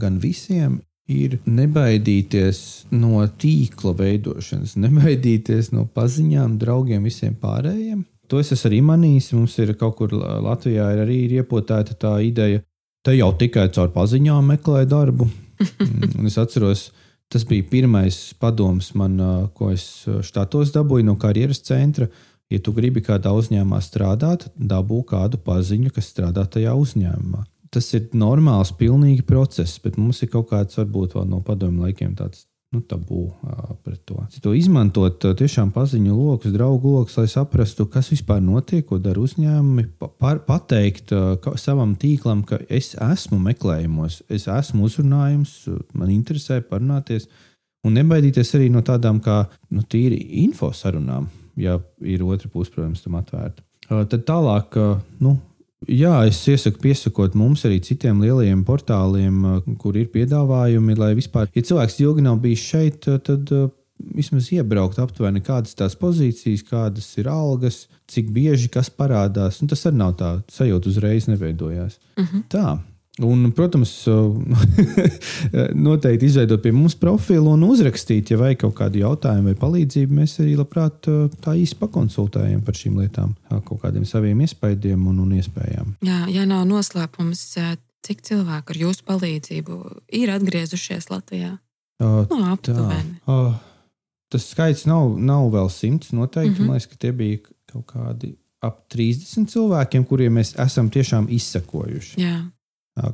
[0.00, 0.78] gan visiem,
[1.08, 2.60] ir nebaidīties
[2.96, 8.06] no tīkla veidošanas, nebaidīties no paziņām, draugiem, visiem pārējiem.
[8.28, 9.32] To es arī manījis.
[9.32, 12.60] Mums ir kaut kur Latvijā ir arī ir iepotēta tā ideja,
[13.04, 15.28] te jau tikai caur paziņām meklē darbu.
[15.58, 16.84] Mm, Un es atceros,
[17.26, 19.16] tas bija pirmais padoms man,
[19.58, 22.06] ko es štatos dabūju no karjeras centra.
[22.46, 27.42] Ja tu gribi kādā uzņēmumā strādāt, dabū kādu paziņu, kas strādā tajā uzņēmumā.
[27.74, 32.14] Tas ir normāls, pilnīgi process, bet mums ir kaut kāds, varbūt vēl no padomju laikiem,
[32.16, 33.22] tāds nu, tabū
[33.84, 34.18] pret to.
[34.44, 39.86] To izmantot tiešām paziņu lokus, draugu lokus, lai saprastu, kas vispār notiek, ko dara uzņēmumi,
[40.00, 41.14] pa, par, pateikt
[41.44, 45.54] ka, savam tīklam, ka es esmu meklējumos, es esmu uzrunājums,
[45.96, 47.28] man interesē parunāties.
[47.86, 53.04] Un nebaidīties arī no tādām kā nu, tīri info sarunām, ja ir otra puse, protams,
[53.04, 53.64] tam atvērta.
[53.88, 54.76] Tad tālāk,
[55.24, 55.38] nu,
[55.86, 61.50] jā, es iesaku piesakot mums arī citiem lielajiem portāliem, uh, kur ir piedāvājumi, lai vispār,
[61.54, 63.68] ja cilvēks ilgi nav bijis šeit, uh, tad uh,
[64.14, 69.60] vismaz iebraukt aptuveni, kādas tās pozīcijas, kādas ir algas, cik bieži kas parādās.
[69.62, 71.98] Nu, tas arī nav tā sajūta uzreiz neveidojās.
[72.16, 72.44] Uh -huh.
[72.48, 72.78] Tā.
[73.24, 73.92] Un, protams,
[75.88, 80.18] noteikti izveidot pie mums profilu un uzrakstīt, ja vajag kaut kādu jautājumu vai palīdzību.
[80.20, 81.08] Mēs arī labprāt
[81.42, 83.34] tā īsi pakonsultējam par šīm lietām,
[83.66, 85.96] kaut kādiem saviem iespaidiem un, un iespējām.
[86.06, 87.42] Jā, ja nav noslēpums,
[88.06, 89.78] cik cilvēku ar jūsu palīdzību
[90.20, 91.56] ir atgriezušies Latvijā?
[91.98, 93.16] Uh, no, nu, aptuveni.
[93.26, 93.56] Uh,
[94.30, 96.12] tas skaits nav, nav vēl simts.
[96.14, 96.54] Noteikti.
[96.54, 96.66] Mm -hmm.
[96.66, 97.38] Man liekas, ka tie bija
[97.72, 102.20] kaut kādi ap 30 cilvēkiem, kuriem mēs esam tiešām izsakojuši.
[102.20, 102.38] Jā.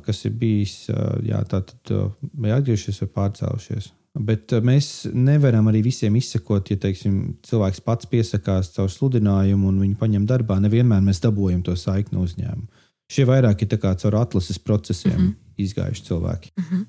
[0.05, 0.87] Kas ir bijis,
[1.25, 1.93] jā, tātad
[2.33, 3.91] vai atgriežies vai pārcēlušies.
[4.25, 9.99] Bet mēs nevaram arī visiem izsekot, ja teiksim, cilvēks pats piesakās caur sludinājumu un viņu
[9.99, 10.55] paņem darbā.
[10.63, 12.83] Nevienmēr mēs dabūjam to saikni uzņēmumu.
[13.11, 15.63] Šie vairāk ir caur atlases procesiem mm -hmm.
[15.67, 16.51] izgājuši cilvēki.
[16.57, 16.85] Mm -hmm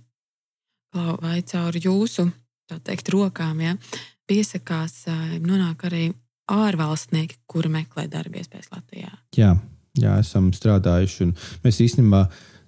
[0.96, 2.28] vai caur jūsu
[2.84, 3.76] teikt, rokām ja,
[4.28, 5.04] piesakās,
[5.42, 6.08] nonāk arī
[6.50, 9.12] ārvalstnieki, kuri meklē darba iespējas Latvijā.
[9.36, 9.52] Jā,
[9.98, 11.30] jā, esam strādājuši.
[11.64, 12.26] Mēs īstenībā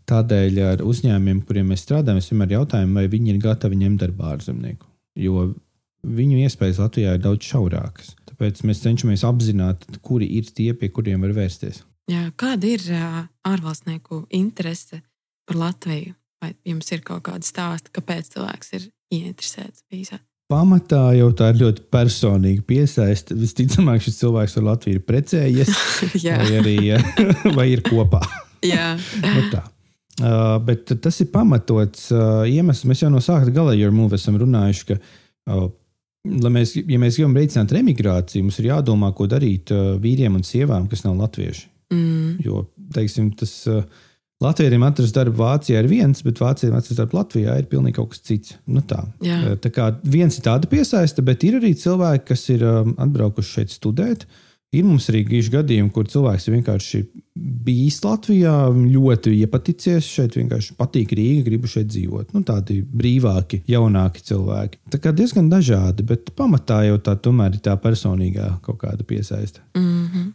[0.08, 4.32] tādēļ ar uzņēmumiem, kuriem mēs strādājam, mēs vienmēr jautājam, vai viņi ir gatavi ņemt darbā
[4.36, 4.86] ārzemnieku.
[5.18, 5.48] Jo
[6.06, 8.14] viņu iespējas Latvijā ir daudz šaurākas.
[8.30, 11.82] Tāpēc mēs cenšamies apzināt, kuri ir tie, pie kuriem var vērsties.
[12.08, 12.86] Jā, kāda ir
[13.48, 15.02] ārvalstnieku interese
[15.48, 16.14] par Latviju?
[16.38, 20.20] Vai jums ir kaut kāda stāsta, kāpēc cilvēks ir ieinteresēts vīzā?
[20.48, 23.34] Pamatā jau tā ir ļoti personīga piesaiste.
[23.36, 25.72] Visticamāk, šis cilvēks ar Latviju ir precējies,
[26.24, 26.76] vai arī
[27.58, 28.22] vai ir kopā.
[28.64, 28.94] Jā,
[29.34, 29.66] nu tā.
[30.18, 32.86] Uh, bet tas ir pamatots uh, iemesls.
[32.90, 34.96] Mēs jau no sākuma gala ar Mūvu esam runājuši, ka,
[35.54, 35.68] uh,
[36.26, 40.88] mēs, ja mēs gribam veicināt remigrāciju, mums ir jādomā, ko darīt uh, vīriem un sievām,
[40.90, 41.68] kas nav latvieši.
[41.94, 42.36] Mm.
[42.44, 43.54] Jo, teiksim, tas.
[43.70, 44.04] Uh,
[44.38, 48.20] Latvijam atrast darbu Vācijā ir viens, bet Vācijam atrast darbu Latvijā ir pilnīgi kaut kas
[48.22, 48.52] cits.
[48.70, 49.00] Nu tā.
[49.24, 49.56] Jā.
[49.58, 53.74] tā kā viens ir tāda piesaiste, bet ir arī cilvēki, kas ir um, atbraukuši šeit
[53.74, 54.28] studēt.
[54.76, 56.98] Ir mums arī gīži gadījumi, kur cilvēks vienkārši
[57.64, 62.34] bijis Latvijā, ļoti iepaticies šeit, vienkārši patīk Rīga, gribu šeit dzīvot.
[62.36, 64.82] Nu, tādi brīvāki, jaunāki cilvēki.
[64.92, 69.64] Tā kā diezgan dažādi, bet pamatā jau tā tomēr ir tā personīgā kaut kāda piesaiste.
[69.76, 70.28] Mm -hmm.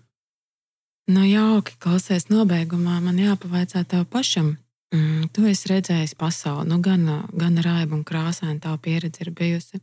[1.13, 3.01] Nu, jauki klausies nobeigumā.
[3.03, 4.57] Man jāpavaicā tev pašam.
[4.95, 9.79] Mm, tu esi redzējis pasauli, nu, gan, gan raibu un krāsainu tā pieredze ir bijusi.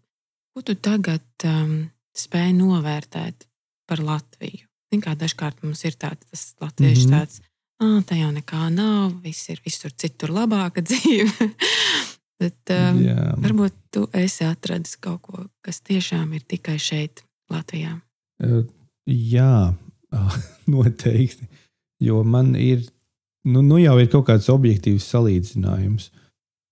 [0.55, 3.50] Ko tu tagad um, spēj novērtēt
[3.91, 4.67] par Latviju?
[4.91, 7.19] Zin, kā dažkārt mums ir tāds, latviešu mm -hmm.
[7.19, 7.41] tāds,
[7.83, 11.51] ah, tā jau nekā nav, viss ir visur citur labāka dzīve.
[12.41, 13.35] Bet um, Jā.
[13.37, 18.01] varbūt tu esi atradis kaut ko, kas tiešām ir tikai šeit, Latvijā.
[18.43, 18.65] Uh,
[19.07, 19.75] jā,
[20.73, 21.49] Noteikti.
[22.01, 22.87] Jo man ir,
[23.45, 26.11] nu, nu jau ir kaut kāds objektīvs salīdzinājums.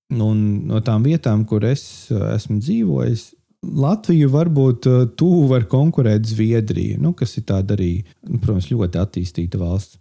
[0.08, 3.34] Un no tām vietām, kur es esmu dzīvojis,
[3.66, 4.86] Latviju varbūt
[5.18, 9.98] tuvu var konkurēt Zviedrija, nu, kas ir tāda arī, nu, protams, ļoti attīstīta valsts.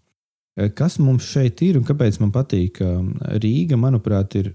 [0.77, 2.79] Kas mums šeit ir un kāpēc man patīk?
[3.41, 4.51] Rīga, manuprāt, ir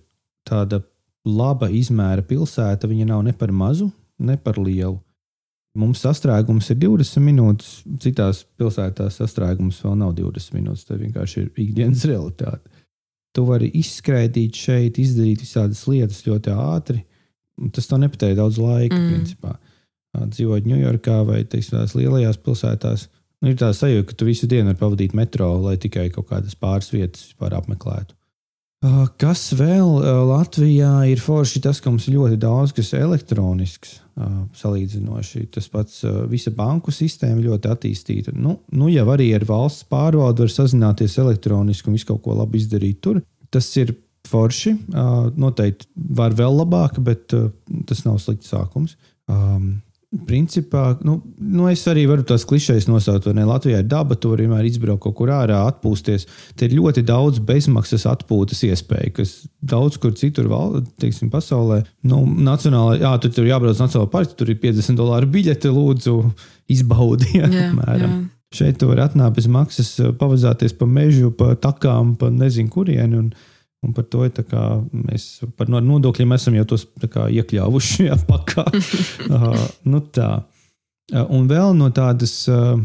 [0.47, 0.81] tāda
[1.27, 2.91] laba izmēra pilsēta.
[2.91, 4.99] Viņa nav ne par mazu, ne par lielu.
[5.79, 7.69] Mums sastrēgums ir 20 minūtes,
[8.03, 10.85] citās pilsētās sastrēgums vēl nav 20 minūtes.
[10.89, 12.83] Tas vienkārši ir ikdienas realitāte.
[13.33, 17.01] Tu vari izskraidīt šeit, izdarīt visādas lietas ļoti ātri.
[17.75, 19.11] Tas tev nepatēja daudz laika, mm.
[19.13, 19.57] principā.
[20.13, 23.07] Dzīvojot Ņujorkā vai tādās lielajās pilsētās,
[23.41, 26.59] nu, ir tā sajūta, ka tu visu dienu vari pavadīt metro, lai tikai kaut kādas
[26.59, 28.13] pāris vietas vispār apmeklētu.
[29.23, 31.61] Kas vēl Latvijā ir forši?
[31.63, 34.01] Tas, ka mums ir ļoti daudz kas elektronisks,
[34.59, 35.45] salīdzinoši.
[35.55, 36.01] Tas pats
[36.31, 38.35] visa banku sistēma ļoti attīstīta.
[38.35, 42.59] Nu, nu jau arī ar valsts pārvaldu var sazināties elektroniski un visu kaut ko labi
[42.59, 43.23] izdarīt tur.
[43.55, 43.95] Tas ir
[44.29, 44.77] forši.
[45.39, 47.33] Noteikti var vēl labāk, bet
[47.89, 48.97] tas nav slikts sākums.
[50.29, 53.47] Principā, nu, nu es arī varu tās klišejas nosaukt, ne?
[53.49, 56.27] Latvijā ir daba, tu vari vienmēr izbraukt kaut kur ārā, atpūsties.
[56.53, 59.33] Te ir ļoti daudz bezmaksas atpūtas iespēju, kas
[59.65, 61.81] daudz kur citur, val, teiksim, pasaulē.
[62.05, 66.19] Nu, nacionālā, jā, tu tur jābrauc nacionālā parka, tur ir 50 dolāru biļete, lūdzu,
[66.77, 67.33] izbaudi.
[67.41, 68.13] Ja, jā, jā.
[68.53, 73.17] Šeit tu vari atnākt bez maksas, pavazāties pa mežu, pa takām, pa nezinu kurieni.
[73.17, 73.33] Un,
[73.83, 74.65] Un par to kā,
[74.95, 78.65] mēs par nodokļiem esam jau tos kā, iekļāvuši šajā pakā.
[78.71, 80.31] uh, nu tā.
[81.11, 82.79] uh, un vēl no tādas, uh,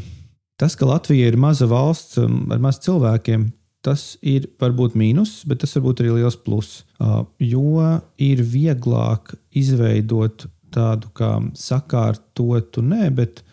[0.58, 3.45] tas, ka Latvija ir maza valsts um, ar maz cilvēkiem,
[3.86, 6.82] tas ir varbūt mīnus, bet tas varbūt arī liels pluss.
[6.98, 7.86] Uh, jo
[8.18, 13.43] ir vieglāk izveidot tādu kā sakārtotu, ne, bet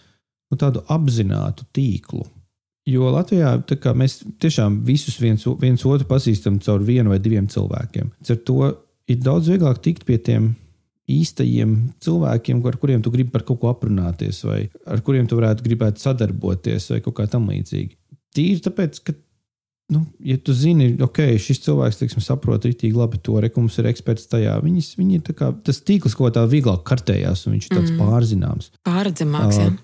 [0.51, 2.25] nu, tādu apzinātu tīklu.
[2.85, 3.55] Jo Latvijā
[3.97, 8.11] mēs tiešām visus viens, viens otru pazīstam caur vienu vai diviem cilvēkiem.
[8.29, 8.59] Ar to
[9.09, 10.53] ir daudz vieglāk tikt pie tiem
[11.11, 11.75] īstajiem
[12.05, 16.01] cilvēkiem, ar kuriem tu gribi par kaut ko aprunāties, vai ar kuriem tu varētu gribēt
[16.01, 17.97] sadarboties, vai kaut kā tam līdzīga.
[18.35, 19.15] Tīri tāpēc, ka,
[19.93, 24.31] nu, ja tu zini, ok, šis cilvēks teiksim, saprot rītīgi labi to, rekums ir eksperts
[24.33, 27.93] tajā, viņas, viņi ir kā, tas tīkls kā tā vieglāk kartējās, un viņš ir tāds
[27.93, 28.01] mm.
[28.01, 28.73] pārzināms.
[28.89, 29.61] Pārredzamāks.
[29.61, 29.77] Uh,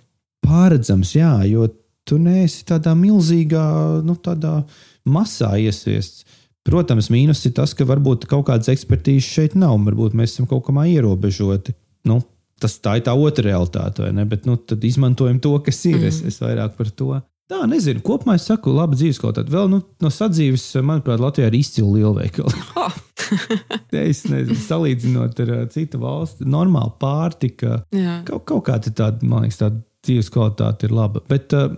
[0.47, 1.69] pārredzams, jā, jo
[2.09, 3.65] tu neesi tādā milzīgā,
[4.07, 4.61] nu, tādā
[5.09, 6.27] masā iesviests.
[6.67, 9.79] Protams, mīnus ir tas, ka varbūt kaut kādas ekspertīzes šeit nav.
[9.87, 11.73] Varbūt mēs esam kaut kā ierobežoti.
[12.09, 12.21] Nu,
[12.61, 14.27] tas tā ir tā otra realitāte, vai ne?
[14.29, 15.99] Bet nu, tad izmantojam to, kas ir.
[16.03, 16.11] Mm.
[16.11, 17.15] Es, es vairāk par to.
[17.51, 19.51] Tā, nezinu, kopumā es saku, labi dzīves kvalitāte.
[19.51, 22.55] Vēl nu, no sadzīves, manuprāt, Latvijā ir izcili lielveikali.
[22.81, 22.95] Oh.
[23.95, 27.83] es nezinu, salīdzinot ar citu valsti, normāla pārtika.
[27.95, 28.21] Jā.
[28.27, 31.23] Kaut, kaut kā tāda, man liekas, tāda dzīves kvalitāte ir laba.
[31.29, 31.69] Bet uh,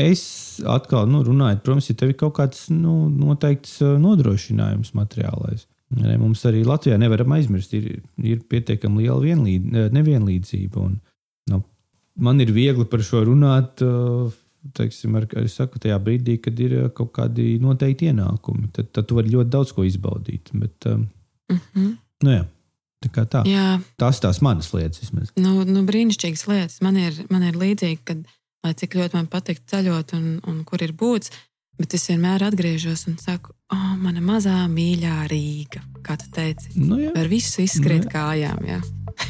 [0.00, 0.22] es
[0.66, 5.66] atkal nu, runāju, protams, ja tev ir kaut kāds nu, noteikts uh, nodrošinājums materiālais.
[5.96, 10.84] Ne, mums arī Latvijā nevaram aizmirst, ir, ir pietiekami liela vienlīd, uh, nevienlīdzība.
[10.84, 10.98] Un,
[11.52, 11.62] nu,
[12.20, 13.84] man ir viegli par šo runāt.
[13.84, 14.28] Uh,
[14.74, 19.16] teiksim, ar, ar saku, tajā brīdī, kad ir kaut kādi noteikti ienākumi, tad, tad tu
[19.18, 20.50] vari ļoti daudz ko izbaudīt.
[20.52, 21.06] Bet, um,
[21.48, 21.92] mm -hmm.
[22.26, 22.46] nu, jā.
[22.98, 23.44] Tā kā tā.
[23.46, 23.78] Jā.
[24.00, 25.30] Tās tās manas lietas vismaz.
[25.38, 26.80] Nu, nu, brīnišķīgas lietas.
[26.82, 28.24] Man ir, man ir līdzīgi, kad,
[28.64, 31.32] lai cik ļoti man patīk ceļot un, un kur ir būts,
[31.78, 36.74] bet es vienmēr atgriežos un saku, oh, mana mazā mīļā Rīga, kā tu teici.
[36.76, 37.12] Nu, jā.
[37.18, 38.14] Ar visu izskriet nu, jā.
[38.16, 38.64] kājām.
[38.66, 38.80] Jā.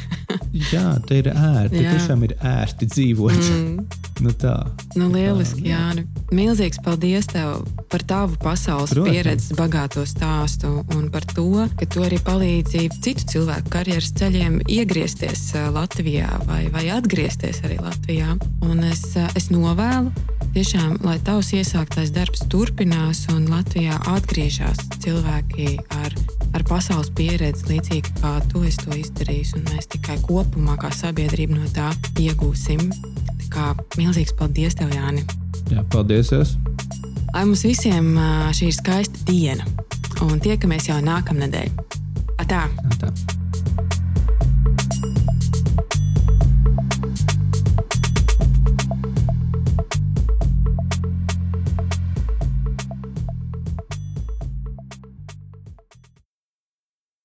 [0.53, 1.83] jā, tā ir ērti.
[1.83, 1.95] Jā.
[1.95, 3.49] Tiešām ir ērti dzīvot.
[3.49, 3.81] Mm.
[4.19, 4.51] Nu tā.
[4.99, 6.01] Nu, lieliski, tā, Jāni.
[6.35, 9.13] Milzīgs paldies tev par tavu pasaules Protams.
[9.15, 11.45] pieredzes bagāto stāstu un par to,
[11.79, 18.35] ka tu arī palīdzi citu cilvēku karjeras ceļiem iegriezties Latvijā vai, vai atgriezties arī Latvijā.
[18.67, 19.05] Un es,
[19.39, 20.11] es novēlu
[20.51, 26.15] tiešām, lai tavs iesāktais darbs turpinās un Latvijā atgriežas cilvēki ar,
[26.57, 29.53] ar pasaules pieredzi, līdzīgi kā tu to izdarījis.
[29.69, 32.87] Mēs tikai kopumā, kā sabiedrība, no tā iegūsim.
[33.51, 35.25] Kā milzīgs paldies tev, Jāni!
[35.73, 36.31] Jā, paldies!
[36.35, 36.55] Es.
[37.33, 38.13] Lai mums visiem
[38.55, 39.67] šī ir skaista diena,
[40.25, 41.75] un tiekamies jau nākamnedēļ.
[42.45, 42.65] Atā!
[42.93, 43.11] Atā.